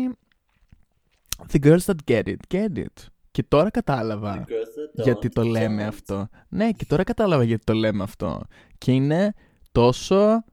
The 1.52 1.58
girls 1.64 1.78
that 1.84 1.96
get 2.10 2.22
it, 2.26 2.36
get 2.48 2.76
it. 2.76 3.06
Και 3.30 3.42
τώρα 3.42 3.70
κατάλαβα 3.70 4.44
The 4.44 4.50
girls 4.50 5.00
that 5.00 5.04
γιατί 5.04 5.26
don't, 5.26 5.32
το 5.32 5.42
λέμε 5.42 5.84
don't. 5.84 5.88
αυτό. 5.88 6.28
Ναι, 6.48 6.72
και 6.72 6.84
τώρα 6.84 7.04
κατάλαβα 7.04 7.42
γιατί 7.42 7.64
το 7.64 7.72
λέμε 7.72 8.02
αυτό. 8.02 8.40
Και 8.78 8.92
είναι 8.92 9.34
τόσο 9.72 10.44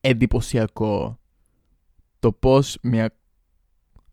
εντυπωσιακό 0.00 1.18
το 2.18 2.32
πώς, 2.32 2.78
μια... 2.82 3.16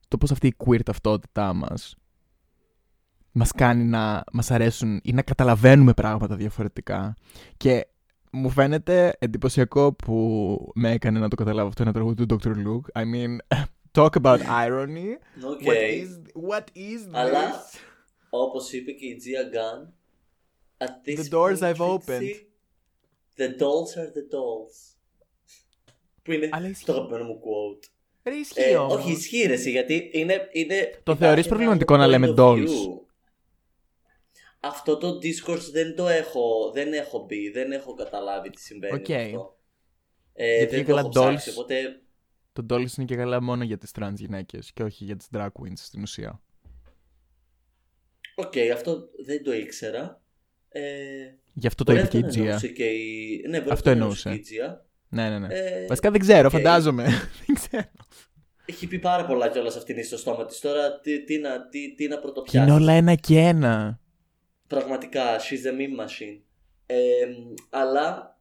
το 0.07 0.17
πώς 0.17 0.31
αυτή 0.31 0.47
η 0.47 0.55
queer 0.65 0.84
ταυτότητά 0.84 1.53
μας 1.53 1.95
μας 3.31 3.51
κάνει 3.51 3.84
να 3.84 4.23
μας 4.31 4.51
αρέσουν 4.51 4.99
ή 5.03 5.13
να 5.13 5.21
καταλαβαίνουμε 5.21 5.93
πράγματα 5.93 6.36
διαφορετικά. 6.36 7.15
Και 7.57 7.88
μου 8.31 8.49
φαίνεται 8.49 9.13
εντυπωσιακό 9.19 9.93
που 9.93 10.71
με 10.75 10.91
έκανε 10.91 11.19
να 11.19 11.27
το 11.27 11.35
καταλάβω 11.35 11.67
αυτό 11.67 11.81
ένα 11.83 11.93
τραγούδι 11.93 12.25
του 12.25 12.37
Dr. 12.43 12.47
Luke. 12.47 13.01
I 13.01 13.05
mean, 13.05 13.37
talk 13.97 14.15
about 14.21 14.39
irony. 14.65 15.07
Οκ. 15.43 15.61
What 15.61 15.91
is, 15.91 16.09
what 16.49 16.63
is 16.75 17.01
this? 17.07 17.11
Αλλά, 17.11 17.63
όπως 18.29 18.71
είπε 18.71 18.91
και 18.91 19.05
η 19.05 19.17
Gia 19.23 19.55
Gunn, 19.55 19.87
at 20.85 21.09
this 21.09 21.25
The 21.25 21.29
dolls 21.29 21.60
point, 21.60 22.21
Trixie, 22.21 22.45
the 23.37 23.47
dolls 23.61 23.91
are 23.97 24.11
the 24.17 24.25
dolls. 24.35 24.95
Που 26.23 26.31
είναι 26.31 26.49
Αλλά 26.51 26.67
ισχύει. 26.69 26.85
το 26.85 26.93
αγαπημένο 26.93 27.23
μου 27.23 27.39
quote. 27.39 27.85
Ρε, 28.23 28.33
ισχύει 28.35 28.61
Ε, 28.61 28.75
όμως. 28.77 28.93
όχι, 28.95 29.11
ισχύει 29.11 29.45
ρε, 29.47 29.53
εσύ, 29.53 29.69
γιατί 29.71 30.09
είναι. 30.13 30.33
είναι 30.51 30.75
Το 30.93 30.99
υπάρχει 31.11 31.23
θεωρείς 31.23 31.45
ένα 31.45 31.55
προβληματικό 31.55 31.93
άλλο 31.93 32.01
να 32.03 32.07
λέμε 32.09 32.27
point 32.27 32.39
of 32.39 32.43
dolls? 32.43 32.57
view. 32.67 32.99
Αυτό 34.63 34.97
το 34.97 35.10
discourse 35.10 35.69
δεν 35.71 35.95
το 35.95 36.08
έχω, 36.08 36.71
δεν 36.74 36.93
έχω 36.93 37.26
μπει, 37.26 37.50
δεν 37.50 37.71
έχω 37.71 37.93
καταλάβει 37.93 38.50
τι 38.50 38.62
συμβαίνει 38.62 38.93
Οκ. 38.93 39.08
με 39.08 39.15
αυτό. 39.24 39.58
Ε, 40.34 40.58
Γιατί 40.58 40.76
δεν 40.76 40.86
και 40.86 40.91
το 40.91 40.95
καλά 40.95 41.00
έχω 41.00 41.10
ψάξει, 41.10 41.50
dolls- 41.50 41.58
οπότε 41.58 42.02
Το 42.54 42.65
dolls 42.69 42.97
είναι 42.97 43.06
και 43.06 43.15
καλά 43.15 43.41
μόνο 43.41 43.63
για 43.63 43.78
τις 43.78 43.91
trans 44.00 44.13
γυναίκες 44.15 44.71
και 44.74 44.84
όχι 44.84 45.04
για 45.04 45.15
τις 45.15 45.28
drag 45.34 45.47
queens 45.47 45.74
στην 45.76 46.02
ουσία. 46.02 46.41
Οκ, 48.36 48.54
αυτό 48.74 49.10
δεν 49.26 49.43
το 49.43 49.54
ήξερα. 49.54 50.21
Ε, 50.69 50.82
Γι' 51.54 51.67
αυτό 51.67 51.84
το 51.84 51.91
μπορεί 51.93 52.04
είπε 52.06 52.10
και 52.12 52.17
η 52.17 52.21
αυτό 52.28 52.38
να 52.39 52.43
Gia. 52.43 52.45
εννοούσε 52.47 52.67
και 52.67 52.84
η... 52.86 53.43
Ναι, 53.50 53.60
μπορεί 53.60 53.71
Αυτό 53.71 53.89
να 53.89 53.95
εννοούσε 53.95 54.30
εννοούσε. 54.30 54.50
και 54.50 54.56
η 54.56 54.60
Gia. 54.62 54.78
Ναι, 55.10 55.30
ναι, 55.30 55.39
ναι. 55.39 55.47
Ε, 55.56 55.86
Βασικά 55.88 56.12
δεν 56.12 56.19
ξέρω, 56.19 56.45
οκ. 56.45 56.52
φαντάζομαι. 56.52 57.04
δεν 57.45 57.56
ξέρω. 57.56 57.84
Έχει 58.65 58.88
πει 58.88 59.00
πάρα 59.00 59.26
πολλά 59.26 59.50
κιόλας 59.50 59.76
αυτήν 59.76 59.95
είναι 59.95 60.04
στο 60.04 60.17
στόμα 60.17 60.45
της. 60.45 60.60
Τώρα 60.60 61.00
τι, 61.00 61.24
τι, 61.24 61.38
να, 61.38 61.67
τι, 61.67 61.80
τι 61.80 61.88
να 61.88 61.95
Και 61.95 62.04
είναι 62.04 62.17
πρωτοπιάσει. 62.21 62.71
όλα 62.71 62.93
ένα 62.93 63.15
και 63.15 63.38
ένα. 63.39 64.00
Πραγματικά, 64.71 65.39
she's 65.39 65.65
a 65.65 65.71
meme 65.71 66.05
machine. 66.05 66.41
Ε, 66.86 67.27
αλλά 67.69 68.39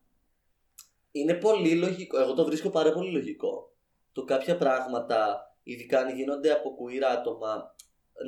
είναι 1.10 1.34
πολύ 1.34 1.74
λογικό. 1.74 2.18
Εγώ 2.18 2.34
το 2.34 2.44
βρίσκω 2.44 2.70
πάρα 2.70 2.92
πολύ 2.92 3.10
λογικό. 3.10 3.74
Το 4.12 4.24
κάποια 4.24 4.56
πράγματα, 4.56 5.40
ειδικά 5.62 5.98
αν 5.98 6.14
γίνονται 6.14 6.52
από 6.52 6.76
queer 6.78 7.02
άτομα, 7.02 7.74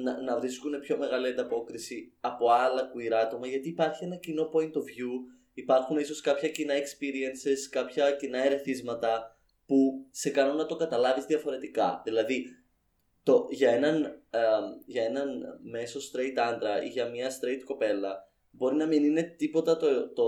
να, 0.03 0.23
να 0.23 0.39
βρίσκουν 0.39 0.81
πιο 0.81 0.99
μεγάλη 0.99 1.29
ανταπόκριση 1.29 2.13
από 2.21 2.51
άλλα 2.51 2.91
queer 2.95 3.13
άτομα, 3.13 3.47
γιατί 3.47 3.69
υπάρχει 3.69 4.05
ένα 4.05 4.17
κοινό 4.17 4.51
point 4.55 4.73
of 4.73 4.85
view, 4.85 5.13
υπάρχουν 5.55 5.97
ίσως 5.97 6.21
κάποια 6.21 6.49
κοινά 6.49 6.75
experiences, 6.75 7.69
κάποια 7.71 8.13
κοινά 8.13 8.45
ερεθίσματα 8.45 9.37
που 9.67 10.07
σε 10.11 10.31
κάνουν 10.31 10.57
να 10.57 10.67
το 10.67 10.77
καταλάβεις 10.77 11.25
διαφορετικά. 11.25 12.01
Δηλαδή, 12.05 12.47
το, 13.23 13.47
για, 13.51 13.71
έναν, 13.71 14.05
ε, 14.31 14.41
για 14.87 15.05
έναν 15.05 15.59
μέσο 15.63 15.99
straight 15.99 16.37
άντρα 16.37 16.83
ή 16.83 16.89
για 16.89 17.09
μια 17.09 17.31
straight 17.31 17.63
κοπέλα 17.65 18.31
μπορεί 18.51 18.77
να 18.77 18.87
μην 18.87 19.05
είναι 19.05 19.23
τίποτα 19.23 19.77
το, 19.77 20.13
το, 20.13 20.25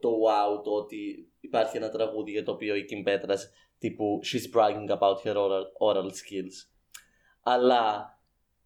το 0.00 0.08
wow 0.10 0.62
το 0.64 0.70
ότι 0.70 1.32
υπάρχει 1.40 1.76
ένα 1.76 1.90
τραγούδι 1.90 2.30
για 2.30 2.44
το 2.44 2.52
οποίο 2.52 2.74
η 2.74 2.84
Kim 2.90 3.08
Petras 3.08 3.38
τύπου 3.78 4.20
she's 4.24 4.56
bragging 4.56 4.88
about 4.98 5.22
her 5.24 5.36
oral, 5.36 5.64
oral 5.80 6.06
skills. 6.06 6.68
Αλλά 7.42 8.12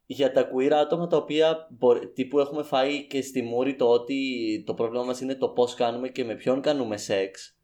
για 0.07 0.33
τα 0.33 0.51
queer 0.53 0.71
άτομα 0.71 1.07
τα 1.07 1.17
οποία 1.17 1.69
μπορεί, 1.71 2.13
τύπου 2.13 2.39
έχουμε 2.39 2.63
φάει 2.63 3.07
και 3.07 3.23
στη 3.23 3.43
μούρη 3.43 3.77
το 3.77 3.89
ότι 3.89 4.63
το 4.67 4.75
πρόβλημα 4.75 5.05
μας 5.05 5.21
είναι 5.21 5.35
το 5.35 5.49
πώς 5.49 5.75
κάνουμε 5.75 6.09
και 6.09 6.25
με 6.25 6.35
ποιον 6.35 6.61
κάνουμε 6.61 6.97
σεξ 6.97 7.57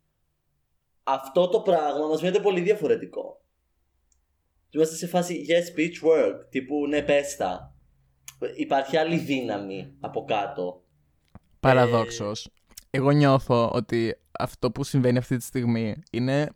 αυτό 1.09 1.49
το 1.49 1.61
πράγμα 1.61 2.07
μας 2.07 2.21
φαίνεται 2.21 2.41
πολύ 2.41 2.61
διαφορετικό. 2.61 3.41
Είμαστε 4.71 4.97
σε 4.97 5.07
φάση 5.07 5.47
yes 5.49 5.79
bitch 5.79 6.09
work 6.09 6.35
τύπου 6.51 6.87
ναι 6.87 7.03
πες 7.03 7.37
τα. 7.37 7.75
Υπάρχει 8.57 8.97
άλλη 8.97 9.19
δύναμη 9.19 9.93
από 10.01 10.25
κάτω. 10.25 10.83
Παραδόξως. 11.61 12.49
Εγώ 12.91 13.11
νιώθω 13.11 13.71
ότι 13.71 14.17
αυτό 14.39 14.71
που 14.71 14.85
συμβαίνει 14.85 15.19
αυτή 15.19 15.37
τη 15.37 15.45
στιγμή 15.45 16.03
είναι... 16.11 16.49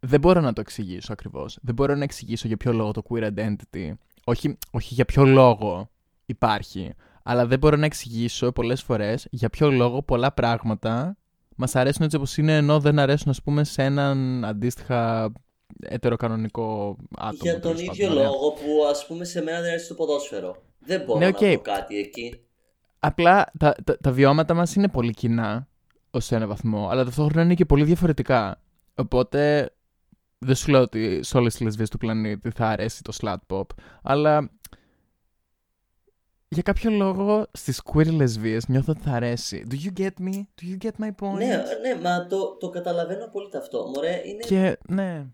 Δεν 0.00 0.20
μπορώ 0.20 0.40
να 0.40 0.52
το 0.52 0.60
εξηγήσω 0.60 1.12
ακριβώς. 1.12 1.58
Δεν 1.62 1.74
μπορώ 1.74 1.94
να 1.94 2.04
εξηγήσω 2.04 2.48
για 2.48 2.56
ποιο 2.56 2.72
λόγο 2.72 2.90
το 2.90 3.02
queer 3.08 3.30
identity... 3.34 3.92
Όχι, 4.24 4.58
όχι 4.70 4.94
για 4.94 5.04
ποιο 5.04 5.24
λόγο 5.24 5.90
υπάρχει. 6.26 6.94
Αλλά 7.22 7.46
δεν 7.46 7.58
μπορώ 7.58 7.76
να 7.76 7.86
εξηγήσω 7.86 8.52
πολλές 8.52 8.82
φορές 8.82 9.26
για 9.30 9.50
ποιο 9.50 9.70
λόγο 9.70 10.02
πολλά 10.02 10.32
πράγματα 10.32 11.16
μας 11.56 11.76
αρέσουν 11.76 12.04
έτσι 12.04 12.16
όπως 12.16 12.36
είναι 12.36 12.56
ενώ 12.56 12.80
δεν 12.80 12.98
αρέσουν 12.98 13.30
ας 13.30 13.42
πούμε 13.42 13.64
σε 13.64 13.82
έναν 13.82 14.44
αντίστοιχα 14.44 15.32
ετεροκανονικό 15.80 16.96
άτομο. 17.18 17.38
για 17.42 17.52
τον 17.52 17.60
τέλος 17.60 17.80
ίδιο 17.80 18.06
πάντων, 18.06 18.18
ωραία. 18.18 18.30
λόγο 18.30 18.50
που 18.52 18.84
ας 18.90 19.06
πούμε 19.06 19.24
σε 19.24 19.42
μένα 19.42 19.60
δεν 19.60 19.68
αρέσει 19.70 19.88
το 19.88 19.94
ποδόσφαιρο. 19.94 20.56
Δεν 20.78 21.00
μπορώ 21.04 21.18
Ναι, 21.18 21.24
να 21.24 21.30
οκ. 21.30 21.54
πω 21.56 21.60
κάτι 21.62 21.98
εκεί. 21.98 22.40
Απλά 22.98 23.50
τα, 23.58 23.74
τα, 23.84 23.96
τα 23.98 24.10
βιώματα 24.12 24.54
μας 24.54 24.74
είναι 24.74 24.88
πολύ 24.88 25.12
κοινά 25.12 25.68
ως 26.10 26.32
ένα 26.32 26.46
βαθμό, 26.46 26.88
αλλά 26.88 27.04
ταυτόχρονα 27.04 27.42
είναι 27.42 27.54
και 27.54 27.64
πολύ 27.64 27.84
διαφορετικά. 27.84 28.60
Οπότε 28.94 29.70
δεν 30.38 30.54
σου 30.54 30.70
λέω 30.70 30.80
ότι 30.80 31.20
σε 31.22 31.36
όλες 31.36 31.52
τις 31.52 31.62
λεσβίες 31.62 31.88
του 31.90 31.98
πλανήτη 31.98 32.50
θα 32.50 32.66
αρέσει 32.68 33.02
το 33.02 33.16
slut 33.20 33.36
pop, 33.56 33.64
αλλά 34.02 34.50
για 36.48 36.62
κάποιο 36.62 36.90
λόγο 36.90 37.46
στις 37.52 37.82
queer 37.92 38.12
λεσβίες 38.12 38.68
νιώθω 38.68 38.92
ότι 38.92 39.00
θα 39.00 39.12
αρέσει. 39.12 39.66
Do 39.70 39.74
you 39.74 40.00
get 40.00 40.24
me? 40.28 40.34
Do 40.34 40.64
you 40.70 40.86
get 40.86 41.04
my 41.04 41.08
point? 41.20 41.36
Ναι, 41.36 41.62
ναι, 41.82 42.00
μα 42.02 42.26
το, 42.26 42.56
το 42.56 42.68
καταλαβαίνω 42.70 43.24
απόλυτα 43.24 43.58
αυτό. 43.58 43.86
Μωρέ, 43.94 44.22
είναι, 44.24 44.42
Και 44.46 44.78
ναι, 44.88 45.26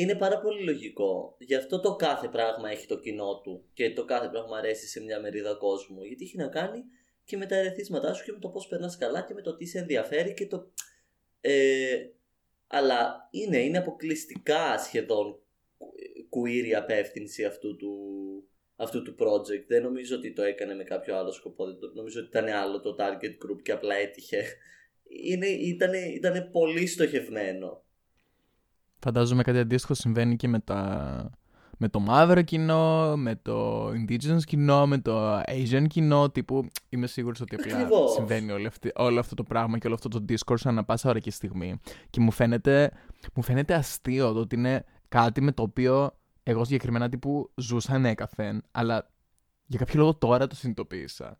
είναι 0.00 0.14
πάρα 0.14 0.40
πολύ 0.40 0.62
λογικό. 0.64 1.36
Γι' 1.38 1.54
αυτό 1.54 1.80
το 1.80 1.96
κάθε 1.96 2.28
πράγμα 2.28 2.70
έχει 2.70 2.86
το 2.86 2.98
κοινό 2.98 3.40
του 3.40 3.64
και 3.72 3.92
το 3.92 4.04
κάθε 4.04 4.28
πράγμα 4.28 4.56
αρέσει 4.58 4.86
σε 4.86 5.00
μια 5.02 5.20
μερίδα 5.20 5.54
κόσμου. 5.54 6.04
Γιατί 6.04 6.24
έχει 6.24 6.36
να 6.36 6.48
κάνει 6.48 6.84
και 7.24 7.36
με 7.36 7.46
τα 7.46 7.56
ερεθίσματά 7.56 8.12
σου 8.14 8.24
και 8.24 8.32
με 8.32 8.38
το 8.38 8.48
πώς 8.48 8.66
περνάς 8.66 8.96
καλά 8.96 9.22
και 9.22 9.34
με 9.34 9.42
το 9.42 9.56
τι 9.56 9.66
σε 9.66 9.78
ενδιαφέρει 9.78 10.34
και 10.34 10.46
το... 10.46 10.70
Ε, 11.40 12.06
αλλά 12.66 13.28
είναι, 13.30 13.58
είναι 13.58 13.78
αποκλειστικά 13.78 14.78
σχεδόν 14.78 15.40
queer 16.30 16.66
η 16.66 16.74
απεύθυνση 16.74 17.44
αυτού 17.44 17.76
του, 17.76 17.92
αυτού 18.76 19.02
του 19.02 19.14
project. 19.18 19.64
Δεν 19.66 19.82
νομίζω 19.82 20.16
ότι 20.16 20.32
το 20.32 20.42
έκανε 20.42 20.74
με 20.74 20.84
κάποιο 20.84 21.16
άλλο 21.16 21.32
σκοπό. 21.32 21.64
Δεν 21.66 21.78
το- 21.78 21.92
Νομίζω 21.94 22.20
ότι 22.20 22.28
ήταν 22.28 22.46
άλλο 22.48 22.80
το 22.80 22.96
target 22.98 23.30
group 23.46 23.62
και 23.62 23.72
απλά 23.72 23.94
έτυχε. 23.94 24.44
Είναι, 25.10 25.46
ήτανε, 25.46 25.98
ήτανε 25.98 26.40
πολύ 26.52 26.86
στοχευμένο. 26.86 27.84
Φαντάζομαι 28.98 29.42
κάτι 29.42 29.58
αντίστοιχο 29.58 29.94
συμβαίνει 29.94 30.36
και 30.36 30.48
με, 30.48 30.58
τα... 30.60 31.30
με 31.78 31.88
το 31.88 32.00
μαύρο 32.00 32.42
κοινό, 32.42 33.16
με 33.16 33.36
το 33.36 33.88
indigenous 33.88 34.42
κοινό, 34.44 34.86
με 34.86 34.98
το 34.98 35.40
asian 35.40 35.84
κοινό, 35.88 36.30
τύπου 36.30 36.68
είμαι 36.88 37.06
σίγουρος 37.06 37.40
ότι 37.40 37.54
απλά 37.54 37.76
Ακριβώς. 37.76 38.12
συμβαίνει 38.12 38.50
όλο, 38.50 38.66
αυτή, 38.66 38.92
όλο 38.94 39.20
αυτό 39.20 39.34
το 39.34 39.42
πράγμα 39.42 39.78
και 39.78 39.86
όλο 39.86 39.96
αυτό 39.96 40.08
το 40.08 40.24
discourse 40.28 40.64
ανά 40.64 40.84
πάσα 40.84 41.08
ώρα 41.08 41.18
και 41.18 41.30
στιγμή. 41.30 41.80
Και 42.10 42.20
μου 42.20 42.30
φαίνεται, 42.30 42.92
μου 43.34 43.42
φαίνεται 43.42 43.74
αστείο 43.74 44.32
το 44.32 44.40
ότι 44.40 44.54
είναι 44.54 44.84
κάτι 45.08 45.40
με 45.40 45.52
το 45.52 45.62
οποίο 45.62 46.18
εγώ 46.42 46.64
συγκεκριμένα 46.64 47.08
τύπου 47.08 47.50
ζούσα 47.54 47.92
ανέκαθεν, 47.94 48.62
αλλά 48.70 49.10
για 49.66 49.78
κάποιο 49.78 50.00
λόγο 50.00 50.14
τώρα 50.14 50.46
το 50.46 50.54
συνειδητοποίησα. 50.54 51.38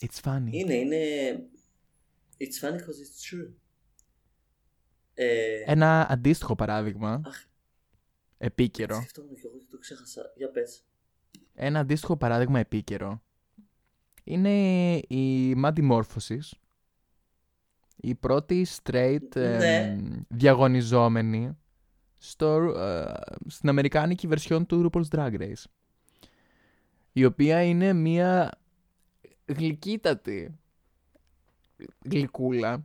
It's 0.00 0.20
funny. 0.22 0.48
Είναι, 0.50 0.74
είναι. 0.74 0.96
It's 2.40 2.58
funny 2.64 2.76
because 2.76 2.98
it's 3.00 3.22
true. 3.30 3.50
Ε, 5.20 5.62
Ένα 5.66 6.06
αντίστοιχο 6.10 6.54
παράδειγμα, 6.54 7.20
Αχ. 7.26 7.44
επίκαιρο, 8.38 8.94
Σκεφτόμουν 8.96 9.34
και 9.34 9.42
εγώ 9.44 9.58
και 9.58 9.66
το 9.70 9.78
ξέχασα. 9.78 10.32
Για 10.36 10.50
πες. 10.50 10.84
ένα 11.54 11.78
αντίστοιχο 11.78 12.16
παράδειγμα 12.16 12.58
επίκαιρο 12.58 13.22
είναι 14.24 14.94
η 14.96 15.54
Mandy 15.64 15.90
Morphosis, 15.90 16.50
η 17.96 18.14
πρώτη 18.14 18.66
straight 18.82 19.34
Ναι. 19.34 19.76
εμ, 19.76 20.20
διαγωνιζόμενη 20.28 21.56
στο, 22.18 22.56
ε, 22.78 23.12
στην 23.46 23.68
αμερικάνικη 23.68 24.28
version 24.30 24.62
του 24.66 24.90
RuPaul's 24.92 25.08
Drag 25.18 25.40
Race 25.40 25.64
η 27.12 27.24
οποία 27.24 27.62
είναι 27.62 27.92
μια 27.92 28.58
γλυκύτατη 29.44 30.58
γλυκούλα 32.04 32.84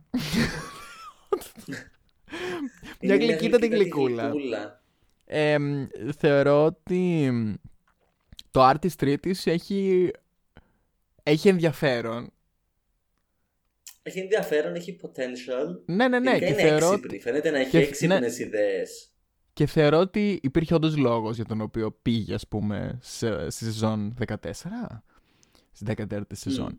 μια 3.00 3.14
Είναι 3.14 3.24
γλυκύτατη 3.24 3.66
γλυκούλα 3.66 4.28
γλυκούλα. 4.28 4.82
Ε, 5.26 5.56
θεωρώ 6.18 6.64
ότι 6.64 7.32
το 8.50 8.68
Artist 8.70 8.96
Treatise 9.00 9.44
έχει, 9.44 10.10
έχει 11.22 11.48
ενδιαφέρον. 11.48 12.28
Έχει 14.02 14.18
ενδιαφέρον, 14.18 14.74
έχει 14.74 14.98
potential. 15.02 15.78
Ναι, 15.86 16.08
ναι, 16.08 16.18
ναι. 16.18 16.30
Γενικά 16.30 16.46
Και 16.46 16.52
είναι 16.52 16.62
θεωρώ, 16.68 16.86
ότι- 16.86 16.94
έξυπνη. 16.94 17.20
Φαίνεται 17.20 17.50
να 17.50 17.58
έχει 17.58 17.70
και- 17.70 17.78
έξυπνες 17.78 18.38
ιδέες. 18.38 19.08
και 19.52 19.66
θεωρώ 19.66 19.98
ότι 19.98 20.40
υπήρχε 20.42 20.74
όντως 20.74 20.96
λόγος 20.96 21.36
για 21.36 21.44
τον 21.44 21.60
οποίο 21.60 21.98
πήγε, 22.02 22.34
ας 22.34 22.48
πούμε, 22.48 22.98
σε, 23.02 23.50
στη 23.50 23.64
σεζόν 23.64 24.14
14. 24.26 25.02
Στην 25.72 25.86
14η 25.86 26.34
σεζόν. 26.34 26.78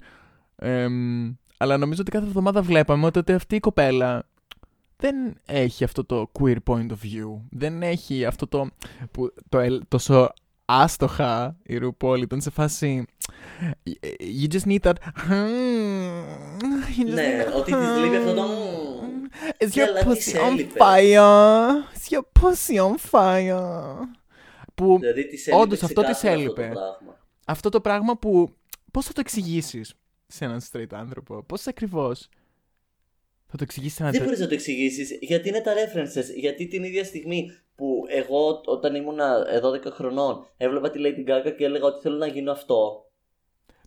Εμ, 0.56 1.34
αλλά 1.58 1.78
νομίζω 1.78 2.02
ότι 2.02 2.12
κάθε 2.12 2.26
εβδομάδα 2.26 2.62
βλέπαμε 2.62 3.06
ότι 3.06 3.32
αυτή 3.32 3.56
η 3.56 3.60
κοπέλα 3.60 4.30
δεν 4.98 5.36
έχει 5.46 5.84
αυτό 5.84 6.06
το 6.06 6.32
queer 6.40 6.58
point 6.68 6.88
of 6.88 7.04
view. 7.04 7.42
Δεν 7.50 7.84
έχει 7.84 8.26
αυτό 8.26 8.48
το. 8.48 8.70
Που, 9.12 9.34
το 9.50 9.60
ελ- 9.60 9.82
τόσο 9.88 10.30
άστοχα 10.66 11.58
η 11.64 11.80
RuPaul 11.82 12.20
ήταν 12.22 12.42
σε 12.42 12.50
φάση. 12.50 13.06
You 14.42 14.54
just 14.54 14.66
need 14.66 14.80
that. 14.80 14.94
You 16.98 17.08
just 17.08 17.14
Ναι, 17.14 17.44
need 17.46 17.48
that- 17.50 17.54
ότι 17.56 17.72
της 17.74 17.98
λείπει 18.04 18.16
αυτό 18.16 18.34
το... 18.34 18.44
Is 19.60 19.68
Ναι, 19.76 19.84
your 19.84 19.88
αλλά 19.88 20.04
της 20.14 20.34
pussy 20.34 20.38
on 20.40 20.52
έλειπε. 20.52 20.80
fire? 20.80 21.74
Is 21.98 22.18
your 22.18 22.24
pussy 22.42 22.78
on 22.90 22.96
fire? 23.12 23.96
Που 24.76 24.98
Δηλαδή 25.00 25.28
της 25.28 25.48
έλειπε 25.48 25.62
Όντως, 25.62 25.84
αυτό 25.84 26.02
της 26.02 26.18
ξεκάθαρα 26.18 26.42
έλειπε. 26.42 26.64
Αυτό 26.68 26.74
το 26.74 26.80
πράγμα. 26.80 27.18
αυτό 27.46 27.70
το 27.70 27.82
πράγμα 27.82 28.18
που. 28.18 28.50
Πώς 28.92 29.06
θα 29.06 29.14
το 29.14 29.20
εξηγήσεις 29.20 29.94
σε 30.28 30.46
έναν 30.46 30.62
straight 30.72 30.86
άνθρωπο, 30.92 31.44
Πώς 31.44 31.68
ακριβώς 31.68 32.30
θα 33.58 33.58
το 33.58 33.64
εξηγήσεις 33.64 33.96
σε 33.96 34.02
έναν 34.02 34.12
Δεν 34.14 34.22
straight 34.22 34.26
μπορείς 34.26 34.40
να 34.42 34.48
το 34.48 34.54
εξηγήσεις 34.54 35.18
γιατί 35.22 35.50
είναι 35.50 35.62
τα 35.62 35.72
references. 35.74 36.36
Γιατί 36.36 36.68
την 36.68 36.84
ίδια 36.84 37.04
στιγμή 37.04 37.52
που 37.76 38.04
εγώ 38.10 38.62
όταν 38.66 38.96
ήμουν 38.96 39.18
12 39.88 39.92
χρονών 39.92 40.46
έβλεπα 40.58 40.90
τη 40.90 41.00
Lady 41.02 41.30
Gaga 41.30 41.54
και 41.58 41.66
έλεγα 41.66 41.86
ότι 41.86 42.02
θέλω 42.02 42.18
να 42.18 42.28
γίνω 42.28 42.52
αυτό. 42.52 43.06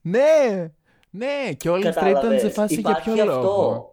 Ναι! 0.02 0.70
Ναι! 1.10 1.52
Και 1.56 1.70
όλοι 1.70 1.82
οι 1.86 1.88
straight 1.88 1.90
ήταν 1.96 2.12
Κατάλαβες. 2.12 2.40
σε 2.40 2.48
φάση 2.48 2.74
για 2.74 2.90
Υπάρχει 2.90 3.10
ποιο 3.10 3.22
αυτό. 3.22 3.34
λόγο. 3.34 3.92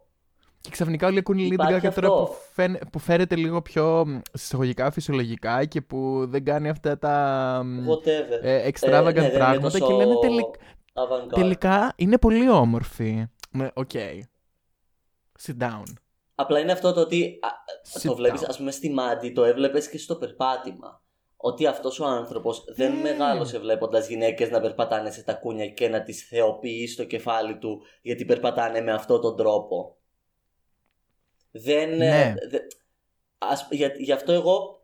Και 0.61 0.69
ξαφνικά 0.71 1.07
όλοι 1.07 1.17
ακούνε 1.19 1.47
Lady 1.47 1.51
Υπάρχει 1.51 1.75
Gaga 1.87 1.93
τώρα 1.93 2.07
αυτό. 2.07 2.23
που, 2.25 2.33
φαίν, 2.53 2.77
που 2.91 2.99
φέρεται 2.99 3.35
λίγο 3.35 3.61
πιο 3.61 4.03
μ, 4.07 4.19
σε 4.33 4.43
εισαγωγικά 4.43 4.91
φυσιολογικά 4.91 5.65
και 5.65 5.81
που 5.81 6.25
δεν 6.27 6.43
κάνει 6.43 6.69
αυτά 6.69 6.97
τα 6.97 7.61
μ, 7.65 7.89
Whatever. 7.89 8.39
ε, 8.41 8.69
extravagant 8.69 9.03
ναι, 9.03 9.11
δεν 9.11 9.23
είναι 9.23 9.33
πράγματα 9.37 9.69
τόσο 9.71 9.87
και 9.87 9.93
λένε 9.93 10.13
τελικ- 10.21 10.55
avant-garde. 10.93 11.33
τελικά 11.33 11.93
είναι 11.95 12.17
πολύ 12.17 12.49
όμορφη. 12.49 13.25
Ναι, 13.51 13.67
οκ. 13.73 13.91
Sit 15.41 15.57
down. 15.61 15.83
Απλά 16.35 16.59
είναι 16.59 16.71
αυτό 16.71 16.93
το 16.93 16.99
ότι 17.01 17.39
α, 17.41 17.47
Sit 17.99 18.01
το 18.07 18.15
βλέπεις 18.15 18.41
down. 18.41 18.45
ας 18.47 18.57
πούμε 18.57 18.71
στη 18.71 18.89
Μάντι 18.89 19.31
το 19.31 19.43
έβλεπες 19.43 19.89
και 19.89 19.97
στο 19.97 20.15
περπάτημα. 20.15 21.03
Ότι 21.37 21.65
αυτός 21.67 21.99
ο 21.99 22.05
άνθρωπος 22.05 22.63
δεν 22.75 22.95
Ναι. 22.95 23.01
μεγάλωσε 23.01 23.59
βλέποντας 23.59 24.07
γυναίκες 24.07 24.49
να 24.49 24.61
περπατάνε 24.61 25.11
σε 25.11 25.23
τακούνια 25.23 25.67
και 25.67 25.87
να 25.89 26.03
τις 26.03 26.27
θεοποιεί 26.27 26.87
στο 26.87 27.03
κεφάλι 27.03 27.57
του 27.57 27.81
γιατί 28.01 28.25
περπατάνε 28.25 28.81
με 28.81 28.91
αυτόν 28.93 29.21
τον 29.21 29.35
τρόπο. 29.37 29.97
Δεν... 31.51 31.91
ε, 31.91 31.95
Ναι. 31.95 32.33
δε- 32.49 32.59
ας, 33.37 33.67
για, 33.71 33.87
γι' 33.97 34.11
αυτό 34.11 34.31
εγώ... 34.31 34.79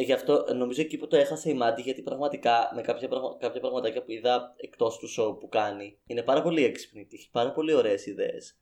Γι' 0.00 0.12
αυτό 0.12 0.44
νομίζω 0.54 0.80
εκεί 0.80 0.96
που 0.96 1.06
το 1.06 1.16
έχασε 1.16 1.50
η 1.50 1.54
Μάντι 1.54 1.82
γιατί 1.82 2.02
πραγματικά 2.02 2.70
με 2.74 2.80
κάποια, 2.82 3.08
πραγμα, 3.08 3.36
κάποια 3.40 3.60
πραγματάκια 3.60 4.02
που 4.02 4.10
είδα 4.12 4.54
εκτός 4.56 4.98
του 4.98 5.08
show 5.18 5.38
που 5.40 5.48
κάνει 5.48 5.98
είναι 6.06 6.22
πάρα 6.22 6.42
πολύ 6.42 6.64
έξυπνη 6.64 7.06
και 7.06 7.16
έχει 7.16 7.30
πάρα 7.30 7.52
πολύ 7.52 7.74
ωραίες 7.74 8.06
ιδέες. 8.06 8.58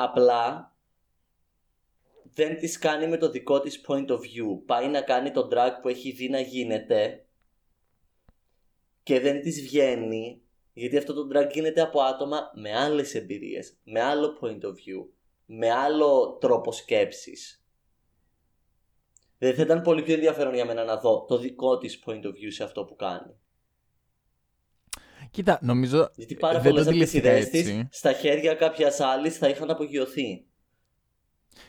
Απλά 0.00 0.72
δεν 2.22 2.58
τις 2.58 2.78
κάνει 2.78 3.06
με 3.06 3.16
το 3.16 3.30
δικό 3.30 3.60
της 3.60 3.80
point 3.88 4.06
of 4.08 4.16
view. 4.16 4.62
Πάει 4.66 4.88
να 4.88 5.02
κάνει 5.02 5.30
το 5.30 5.48
drag 5.52 5.70
που 5.82 5.88
έχει 5.88 6.10
δει 6.10 6.28
να 6.28 6.40
γίνεται 6.40 7.26
και 9.02 9.20
δεν 9.20 9.40
της 9.40 9.62
βγαίνει 9.62 10.42
γιατί 10.72 10.96
αυτό 10.96 11.14
το 11.14 11.28
drag 11.32 11.50
γίνεται 11.52 11.80
από 11.80 12.00
άτομα 12.00 12.50
με 12.54 12.76
άλλες 12.76 13.14
εμπειρίες, 13.14 13.76
με 13.84 14.00
άλλο 14.00 14.38
point 14.40 14.60
of 14.60 14.70
view, 14.70 15.06
με 15.46 15.70
άλλο 15.70 16.36
τρόπο 16.40 16.72
σκέψης. 16.72 17.64
Δεν 19.38 19.54
θα 19.54 19.62
ήταν 19.62 19.82
πολύ 19.82 20.02
πιο 20.02 20.14
ενδιαφέρον 20.14 20.54
για 20.54 20.64
μένα 20.64 20.84
να 20.84 20.96
δω 20.96 21.24
το 21.24 21.38
δικό 21.38 21.78
της 21.78 22.02
point 22.06 22.22
of 22.24 22.30
view 22.30 22.48
σε 22.48 22.64
αυτό 22.64 22.84
που 22.84 22.96
κάνει. 22.96 23.40
Κοίτα, 25.30 25.58
νομίζω. 25.62 26.10
Γιατί 26.14 26.34
πάρα 26.34 26.60
δεν 26.60 26.70
πολλές 26.70 26.86
το 26.86 26.90
από 26.90 26.98
τις 27.00 27.08
αντιληφθήκα 27.08 27.36
ιδέες 27.36 27.50
της 27.50 27.60
έτσι. 27.60 27.88
στα 27.90 28.12
χέρια 28.12 28.54
κάποιας 28.54 29.00
άλλης 29.00 29.36
θα 29.36 29.48
είχαν 29.48 29.70
απογειωθεί. 29.70 30.42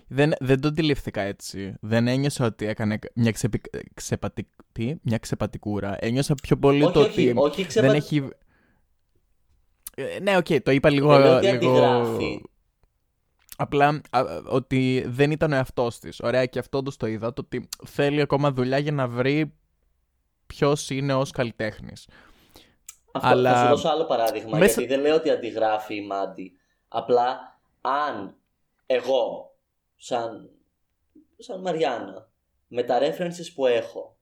Δεν, 0.08 0.34
δεν 0.39 0.62
το 0.62 0.67
αντιληφθήκα 0.67 1.22
έτσι. 1.22 1.76
Δεν 1.82 2.08
ένιωσα 2.08 2.45
ότι 2.45 2.65
έκανε 2.65 3.00
μια, 3.13 3.32
ξεπι... 3.32 3.62
ξεπατι... 3.93 4.48
τι; 4.72 4.95
μια 5.02 5.17
ξεπατικούρα. 5.17 5.98
Ένιωσα 6.00 6.36
πιο 6.36 6.58
πολύ 6.58 6.84
όχι, 6.84 6.93
το 6.93 7.00
όχι, 7.00 7.30
ότι 7.30 7.39
όχι, 7.39 7.65
ξεπα... 7.65 7.88
δεν 7.88 7.95
έχει. 7.95 8.28
Ε, 9.95 10.19
ναι, 10.19 10.38
οκ, 10.38 10.48
το 10.63 10.72
είπα 10.72 10.89
λίγο. 10.89 11.12
Δεν 11.12 11.22
λέω 11.22 11.38
ότι 11.38 11.48
λίγο... 11.48 11.72
αντιγράφει. 11.72 12.41
Απλά 13.58 14.02
α, 14.10 14.24
ότι 14.45 15.06
δεν 15.08 15.32
ήταν 15.32 15.52
ο 15.52 15.56
εαυτός 15.56 16.00
της. 16.00 16.19
Ωραία, 16.19 16.45
και 16.45 16.60
αυτό 16.60 16.84
το 16.84 16.98
το 16.98 17.08
είδα. 17.08 17.34
Το 17.34 17.41
ότι 17.45 17.69
θέλει 17.86 18.22
ακόμα 18.22 18.52
δουλειά 18.52 18.78
για 18.78 18.91
να 18.91 19.08
βρει 19.08 19.54
ποιος 20.48 20.89
είναι 20.89 21.13
ως 21.13 21.32
καλλιτέχνης. 21.32 22.08
Αυτό, 23.12 23.28
Αλλά- 23.30 23.54
Θα 23.54 23.62
σου 23.63 23.67
δώσω 23.69 23.89
άλλο 23.89 24.06
παράδειγμα, 24.06 24.58
Μέσα- 24.58 24.82
γιατί 24.82 24.93
δεν 24.95 25.02
λέω 25.02 25.15
ότι 25.15 25.30
αντιγράφει 25.30 25.95
η 25.95 26.06
Μάντι. 26.06 26.52
Απλά, 26.88 27.60
αν 27.82 28.38
εγώ, 28.86 29.56
σαν, 29.98 30.50
σαν 31.38 31.62
Μαριάννα, 31.62 32.30
με 32.67 32.84
τα 32.84 33.00
references 33.02 33.52
που 33.56 33.65
έχω 33.65 34.17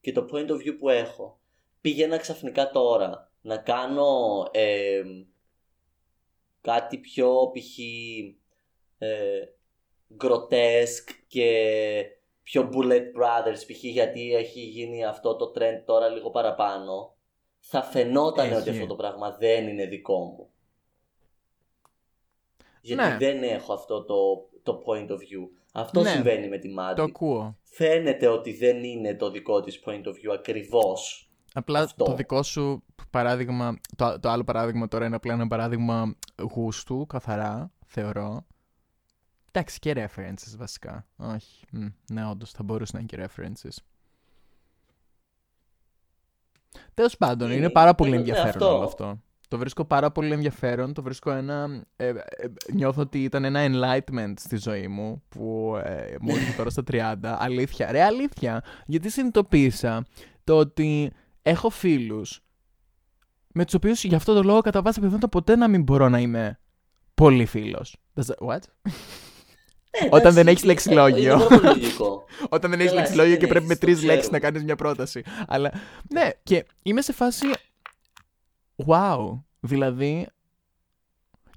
και 0.00 0.12
το 0.12 0.26
point 0.32 0.48
of 0.50 0.54
view 0.54 0.76
που 0.78 0.88
έχω, 0.88 1.40
πήγαινα 1.80 2.16
ξαφνικά 2.16 2.70
τώρα 2.70 3.30
να 3.40 3.56
κάνω 3.56 4.42
ε, 4.50 5.02
κάτι 6.60 6.98
πιο 6.98 7.50
π.χ. 7.54 7.78
Ε, 8.98 9.44
grotesque 10.20 11.12
και 11.28 12.04
πιο 12.42 12.70
Bullet 12.72 13.02
Brothers 13.18 13.58
π.χ. 13.66 13.82
γιατί 13.84 14.34
έχει 14.34 14.60
γίνει 14.60 15.04
αυτό 15.04 15.36
το 15.36 15.52
trend 15.56 15.82
τώρα 15.84 16.08
λίγο 16.08 16.30
παραπάνω 16.30 17.14
θα 17.64 17.82
φαινόταν 17.82 18.46
Έχει. 18.46 18.54
ότι 18.54 18.70
αυτό 18.70 18.86
το 18.86 18.94
πράγμα 18.96 19.30
δεν 19.38 19.68
είναι 19.68 19.86
δικό 19.86 20.18
μου. 20.18 20.48
Γιατί 22.80 23.02
Ναι. 23.02 23.16
δεν 23.16 23.42
έχω 23.42 23.72
αυτό 23.72 24.04
το, 24.04 24.48
το 24.62 24.82
point 24.86 25.08
of 25.10 25.14
view. 25.14 25.48
Αυτό 25.72 26.00
Ναι. 26.02 26.08
συμβαίνει 26.10 26.48
με 26.48 26.58
τη 26.58 26.68
Μάντι. 26.68 26.94
Το 26.94 27.02
ακούω. 27.02 27.56
Φαίνεται 27.62 28.26
ότι 28.26 28.52
δεν 28.52 28.84
είναι 28.84 29.14
το 29.14 29.30
δικό 29.30 29.60
της 29.60 29.80
point 29.86 30.02
of 30.04 30.10
view 30.10 30.34
ακριβώς. 30.34 31.30
Απλά 31.54 31.80
Αυτό. 31.80 32.04
το 32.04 32.14
δικό 32.14 32.42
σου 32.42 32.82
παράδειγμα, 33.10 33.80
το, 33.96 34.20
το 34.20 34.28
άλλο 34.28 34.44
παράδειγμα 34.44 34.88
τώρα 34.88 35.06
είναι 35.06 35.16
απλά 35.16 35.32
ένα 35.32 35.46
παράδειγμα 35.46 36.14
γούστου, 36.54 37.06
καθαρά, 37.06 37.72
θεωρώ. 37.86 38.44
Εντάξει, 39.52 39.78
και 39.78 39.92
references 39.96 40.56
βασικά. 40.56 41.06
Όχι. 41.16 41.64
Μ, 41.70 41.86
ναι, 42.12 42.26
όντως 42.26 42.50
θα 42.50 42.62
μπορούσε 42.62 42.92
να 42.94 42.98
είναι 43.00 43.08
και 43.08 43.26
references. 43.36 43.76
Τέλος 46.94 47.16
πάντων, 47.16 47.48
Είναι- 47.48 47.56
είναι 47.56 47.70
πάρα 47.70 47.94
πολύ 47.94 48.10
ναι, 48.10 48.16
ενδιαφέρον 48.16 48.48
αυτό. 48.48 48.74
όλο 48.76 48.84
αυτό. 48.84 49.20
Το 49.48 49.58
βρίσκω 49.58 49.84
πάρα 49.84 50.10
πολύ 50.10 50.32
ενδιαφέρον. 50.32 50.92
Το 50.92 51.02
βρίσκω 51.02 51.30
ένα. 51.30 51.84
Ε, 51.96 52.08
ε, 52.08 52.14
νιώθω 52.72 53.00
ότι 53.00 53.22
ήταν 53.22 53.44
ένα 53.44 53.60
enlightenment 53.66 54.32
στη 54.38 54.56
ζωή 54.56 54.88
μου 54.88 55.22
που 55.28 55.76
ε, 55.84 56.14
μου 56.20 56.34
ήρθε 56.34 56.52
τώρα 56.56 56.70
στα 56.70 56.82
30. 56.90 57.14
Αλήθεια. 57.46 57.90
Ρε, 57.92 58.02
αλήθεια. 58.02 58.62
Γιατί 58.86 59.10
συνειδητοποίησα 59.10 60.04
το 60.44 60.56
ότι 60.58 61.12
έχω 61.42 61.70
φίλους 61.70 62.40
με 63.54 63.64
τους 63.64 63.74
οποίους 63.74 64.04
για 64.04 64.16
αυτό 64.16 64.34
το 64.34 64.42
λόγο 64.42 64.60
κατά 64.60 64.82
βάση 64.82 64.98
πιθανότητα 64.98 65.28
ποτέ 65.28 65.56
να 65.56 65.68
μην 65.68 65.82
μπορώ 65.82 66.08
να 66.08 66.18
είμαι 66.18 66.58
πολύ 67.14 67.46
φίλος. 67.46 67.96
What? 68.46 68.58
Ε, 69.94 70.04
Όταν 70.04 70.18
εντάξει, 70.18 70.36
δεν 70.36 70.46
έχεις 70.48 70.62
ε, 70.62 70.66
λεξιλόγιο. 70.66 71.32
Είναι 71.32 71.44
πάρα 71.44 71.46
πολύ 71.60 71.62
λογικό. 71.62 72.24
Όταν 72.48 72.70
δεν 72.70 72.78
έχεις 72.80 72.90
Καλά, 72.90 73.00
λεξιλόγιο 73.02 73.30
εσύ 73.32 73.40
και 73.40 73.46
δεν 73.46 73.48
πρέπει 73.48 73.66
με 73.66 73.72
έχεις, 73.72 73.78
το 73.80 73.86
τρεις 73.86 74.02
λέξεις 74.02 74.18
ξέρουμε. 74.20 74.38
να 74.38 74.44
κάνεις 74.44 74.64
μια 74.64 74.76
πρόταση. 74.76 75.22
Αλλά 75.48 75.72
ναι, 76.08 76.28
και 76.42 76.66
είμαι 76.82 77.00
σε 77.02 77.12
φάση. 77.12 77.46
Wow. 78.86 79.40
Δηλαδή. 79.60 80.26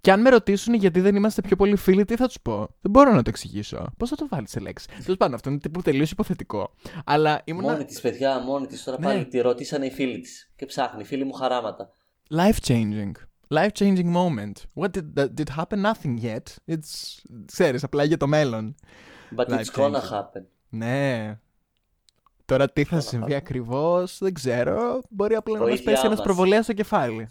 Και 0.02 0.12
αν 0.12 0.22
με 0.22 0.30
ρωτήσουν 0.30 0.74
γιατί 0.74 1.00
δεν 1.02 1.16
είμαστε 1.16 1.42
πιο 1.42 1.56
πολύ 1.56 1.76
φίλοι, 1.76 2.06
τι 2.06 2.16
θα 2.16 2.26
τους 2.28 2.38
πω; 2.42 2.58
Δεν 2.82 2.92
μπορώ 2.92 3.12
να 3.12 3.22
το 3.22 3.30
εξηγήσω. 3.30 3.86
Πώς 3.98 4.10
θα 4.10 4.16
το 4.16 4.28
βάλεις 4.30 4.50
σε 4.50 4.60
λέξη; 4.60 4.88
Τέλος 5.04 5.18
πάντων, 5.18 5.34
αυτό 5.36 5.50
είναι 5.50 5.60
τύπου 5.60 5.82
τελείως 5.82 6.12
υποθετικό. 6.12 6.72
Αλλά 7.06 7.42
ήμουν. 7.46 7.64
Μόνη 7.64 7.86
της 7.86 8.02
παιδιά, 8.02 8.40
μόνη 8.40 8.68
της. 8.68 8.84
Τώρα 8.84 9.00
Ναι. 9.00 9.06
πάλι 9.06 9.26
τη 9.26 9.40
ρωτήσανε 9.40 9.86
οι 9.86 9.92
φίλοι 9.92 10.20
της. 10.20 10.52
Και 10.56 10.66
ψάχνει, 10.66 11.04
φίλοι 11.04 11.24
μου 11.24 11.34
χαράματα. 11.34 11.90
Life 12.36 12.68
changing. 12.68 13.12
Life 13.50 13.72
changing 13.74 14.10
moment. 14.12 14.54
What 14.74 14.90
did, 14.98 15.16
that 15.16 15.30
did 15.40 15.50
happen? 15.58 15.82
Nothing 15.82 16.18
yet. 16.24 16.44
It's. 16.76 17.20
ξέρεις, 17.46 17.84
απλά 17.84 18.04
για 18.04 18.18
το 18.18 18.28
μέλλον. 18.28 18.76
But 19.36 19.46
it's 19.46 19.50
Life 19.52 19.64
gonna 19.76 19.92
changing. 19.92 20.12
happen. 20.12 20.44
Ναι. 20.70 21.38
Τώρα 22.46 22.70
τι 22.72 22.84
θα 22.84 22.90
Καλά, 22.90 23.02
συμβεί 23.02 23.26
καλά. 23.26 23.38
ακριβώς, 23.38 24.18
δεν 24.22 24.34
ξέρω. 24.34 25.02
Μπορεί 25.10 25.36
απλά 25.36 25.54
να 25.54 25.60
μας 25.60 25.70
Βοήθειά 25.70 25.92
πέσει 25.92 26.06
ένας 26.06 26.18
μας. 26.18 26.26
προβολέας 26.26 26.64
στο 26.64 26.74
κεφάλι. 26.74 27.28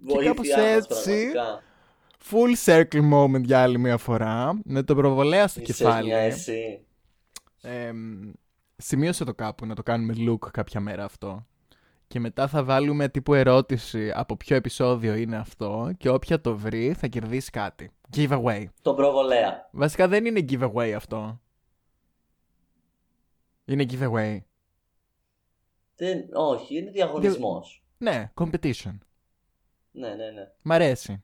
Βοήθειά 0.00 0.28
κάπως 0.30 0.48
μας, 0.48 0.58
έτσι, 0.58 1.30
πραγματικά. 1.32 1.62
Full 2.30 2.54
circle 2.64 3.12
moment 3.12 3.42
για 3.44 3.62
άλλη 3.62 3.78
μια 3.78 3.96
φορά. 3.96 4.60
Με 4.64 4.82
το 4.82 4.94
προβολέα 4.94 5.48
στο 5.48 5.60
Είσαι 5.60 5.72
κεφάλι. 5.72 6.06
μια 6.08 6.18
εσύ. 6.18 6.84
εμ, 7.60 8.30
σημείωσε 8.76 9.24
το 9.24 9.34
κάπου 9.34 9.66
να 9.66 9.74
το 9.74 9.82
κάνουμε 9.82 10.14
look 10.18 10.50
κάποια 10.50 10.80
μέρα 10.80 11.04
αυτό. 11.04 11.46
Και 12.10 12.20
μετά 12.20 12.48
θα 12.48 12.64
βάλουμε 12.64 13.08
τύπου 13.08 13.34
ερώτηση 13.34 14.10
από 14.14 14.36
ποιο 14.36 14.56
επεισόδιο 14.56 15.14
είναι 15.14 15.36
αυτό 15.36 15.90
και 15.98 16.08
όποια 16.08 16.40
το 16.40 16.56
βρει 16.56 16.92
θα 16.92 17.06
κερδίσει 17.06 17.50
κάτι. 17.50 17.90
Giveaway. 18.16 18.64
Τον 18.82 18.96
προβολέα. 18.96 19.68
Βασικά 19.70 20.08
δεν 20.08 20.24
είναι 20.24 20.44
giveaway 20.48 20.90
αυτό. 20.96 21.40
Είναι 23.64 23.86
giveaway. 23.90 24.38
Δεν, 25.96 26.28
όχι, 26.32 26.76
είναι 26.76 26.90
διαγωνισμός. 26.90 27.84
Ναι, 27.98 28.30
competition. 28.34 28.98
Ναι, 29.90 30.08
ναι, 30.08 30.30
ναι. 30.30 30.50
Μ' 30.62 30.72
αρέσει. 30.72 31.22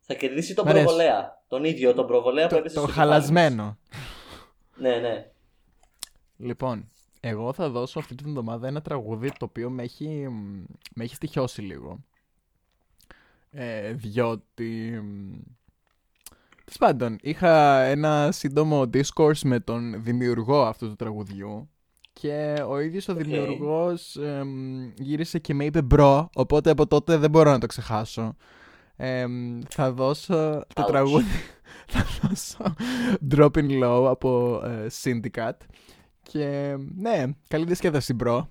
Θα 0.00 0.14
κερδίσει 0.14 0.54
τον 0.54 0.64
Μ' 0.66 0.68
αρέσει. 0.68 0.84
προβολέα. 0.84 1.42
Τον 1.48 1.64
ίδιο 1.64 1.94
τον 1.94 2.06
προβολέα 2.06 2.46
που 2.46 2.52
Το, 2.54 2.58
έπεσε 2.58 2.74
το 2.74 2.80
στο 2.80 2.88
κεφάλι 2.90 3.08
μας. 3.08 3.16
χαλασμένο. 3.18 3.78
Ναι, 4.76 4.96
ναι. 4.98 5.30
Λοιπόν, 6.36 6.90
εγώ 7.20 7.52
θα 7.52 7.70
δώσω 7.70 7.98
αυτή 7.98 8.14
την 8.14 8.28
εβδομάδα 8.28 8.68
ένα 8.68 8.82
τραγούδι 8.82 9.32
το 9.38 9.44
οποίο 9.44 9.70
με 9.70 9.82
έχει, 9.82 10.28
μ, 10.28 10.64
με 10.94 11.04
έχει 11.04 11.14
στοιχειώσει 11.14 11.62
λίγο. 11.62 11.98
Ε, 13.50 13.92
διότι... 13.92 15.00
μ, 15.02 15.38
Τέλος 16.64 16.90
πάντων, 16.90 17.18
είχα 17.22 17.80
ένα 17.82 18.32
σύντομο 18.32 18.82
discourse 18.92 19.40
με 19.44 19.60
τον 19.60 20.02
δημιουργό 20.02 20.62
αυτού 20.62 20.88
του 20.88 20.96
τραγουδιού 20.96 21.68
και 22.12 22.62
ο 22.68 22.78
ίδιος 22.78 23.08
ο 23.08 23.12
Οκ. 23.12 23.18
δημιουργός 23.18 24.16
εμ, 24.16 24.92
γύρισε 24.98 25.38
και 25.38 25.54
με 25.54 25.64
είπε 25.64 25.82
bro, 25.82 26.30
οπότε 26.34 26.70
από 26.70 26.86
τότε 26.86 27.16
δεν 27.16 27.30
μπορώ 27.30 27.50
να 27.50 27.58
το 27.58 27.66
ξεχάσω. 27.66 28.36
Εμ, 28.96 29.60
θα 29.68 29.92
δώσω 29.92 30.64
το 30.74 30.82
Ouch. 30.82 30.86
τραγούδι, 30.86 31.40
θα 31.92 32.06
δώσω 32.22 32.74
Dropping 33.30 33.82
Low 33.84 34.06
από 34.08 34.60
ε, 34.64 34.86
Syndicate 35.02 35.60
και 36.32 36.76
ναι, 36.96 37.24
καλή 37.48 37.64
διασκέδαση 37.64 38.14
μπρο. 38.14 38.48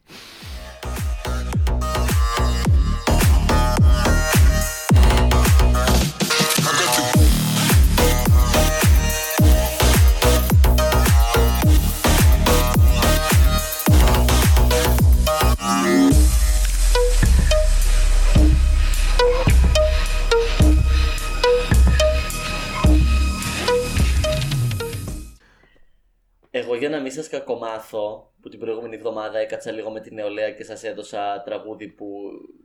Εγώ 26.59 26.75
για 26.75 26.89
να 26.89 26.99
μην 26.99 27.11
σας 27.11 27.27
κακομάθω, 27.29 28.33
που 28.41 28.49
την 28.49 28.59
προηγούμενη 28.59 28.95
εβδομάδα 28.95 29.39
έκατσα 29.39 29.71
λίγο 29.71 29.91
με 29.91 29.99
την 30.01 30.13
νεολαία 30.13 30.51
και 30.51 30.63
σας 30.63 30.83
έδωσα 30.83 31.41
τραγούδι 31.45 31.87
που 31.87 32.07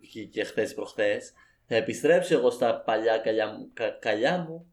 βγήκε 0.00 0.44
χθες 0.44 0.74
προχθές, 0.74 1.32
θα 1.66 1.76
επιστρέψω 1.76 2.34
εγώ 2.34 2.50
στα 2.50 2.80
παλιά 2.80 3.18
καλιά 3.18 3.46
μου, 3.52 3.70
κα- 3.72 3.90
καλιά 4.00 4.38
μου 4.48 4.66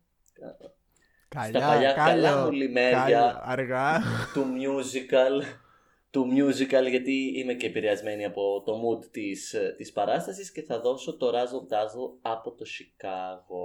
Καλιά, 1.28 1.60
παλιά 1.68 1.94
καλά 1.94 2.30
κάλιο, 2.30 2.44
μου 2.46 2.52
λιμέρια. 2.52 2.98
κάλιο, 3.00 3.40
αργά. 3.42 4.02
του 4.34 4.46
musical, 4.62 5.44
του 6.12 6.26
musical 6.36 6.90
γιατί 6.90 7.34
είμαι 7.40 7.54
και 7.54 7.66
επηρεασμένη 7.68 8.26
από 8.26 8.64
το 8.66 8.74
mood 8.74 9.06
της, 9.12 9.54
ε, 9.54 9.74
της 9.78 9.92
παράστασης 9.92 10.52
και 10.52 10.62
θα 10.62 10.80
δώσω 10.80 11.18
το 11.18 11.30
Razzle 11.30 11.74
Dazzle 11.74 12.18
από 12.22 12.52
το 12.52 12.66
Chicago. 12.68 13.62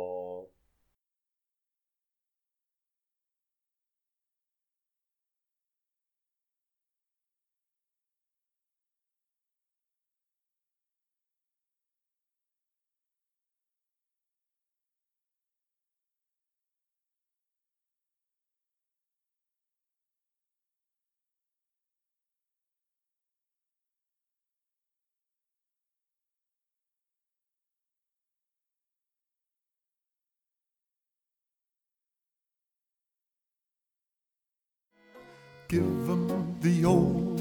Give 35.69 35.83
'em 35.83 36.57
the 36.61 36.85
old 36.85 37.41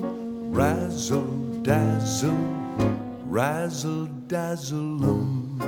razzle 0.49 1.61
dazzle, 1.61 2.33
razzle 3.29 4.07
dazzle 4.27 5.03
'em. 5.03 5.61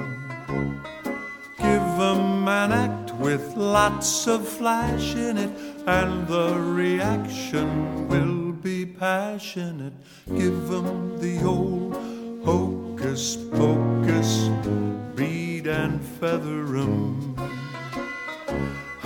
Give 1.59 1.99
'em 1.99 2.47
an 2.47 2.71
act 2.71 3.13
with 3.19 3.55
lots 3.55 4.25
of 4.25 4.47
flash 4.47 5.15
in 5.15 5.37
it, 5.37 5.51
and 5.85 6.27
the 6.27 6.55
reaction 6.59 8.07
will 8.07 8.53
be 8.53 8.87
passionate. 8.87 9.93
Give 10.25 10.73
'em 10.73 11.19
the 11.19 11.43
old 11.43 11.95
hocus 12.43 13.37
pocus, 13.51 14.49
bead 15.15 15.67
and 15.67 16.01
feather 16.19 16.75
'em. 16.75 17.35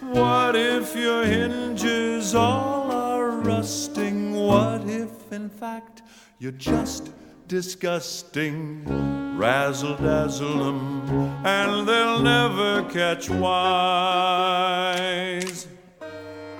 What 0.00 0.56
if 0.56 0.96
your 0.96 1.26
hinges 1.26 2.34
all 2.34 2.90
are 2.90 3.28
rusting? 3.28 4.34
What 4.34 4.88
if, 4.88 5.30
in 5.32 5.50
fact, 5.50 6.00
you're 6.38 6.52
just 6.52 7.10
disgusting? 7.46 9.36
Razzle 9.36 9.96
dazzle 9.96 10.68
'em, 10.68 11.10
and 11.44 11.86
they'll 11.86 12.20
never 12.20 12.84
catch 12.84 13.28
wise. 13.28 14.46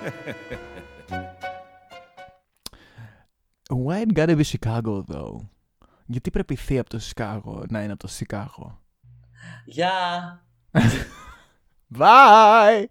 Why 3.69 4.01
it 4.01 4.13
gotta 4.13 4.35
be 4.35 4.43
Chicago, 4.43 5.03
though? 5.07 5.39
Γιατί 6.05 6.31
πρέπει 6.31 6.53
η 6.53 6.55
θεία 6.55 6.81
από 6.81 6.89
το 6.89 6.99
Chicago 7.01 7.63
να 7.69 7.83
είναι 7.83 7.91
από 7.91 8.07
το 8.07 8.13
Chicago. 8.19 8.77
Γεια! 9.65 10.43
Bye! 11.97 12.85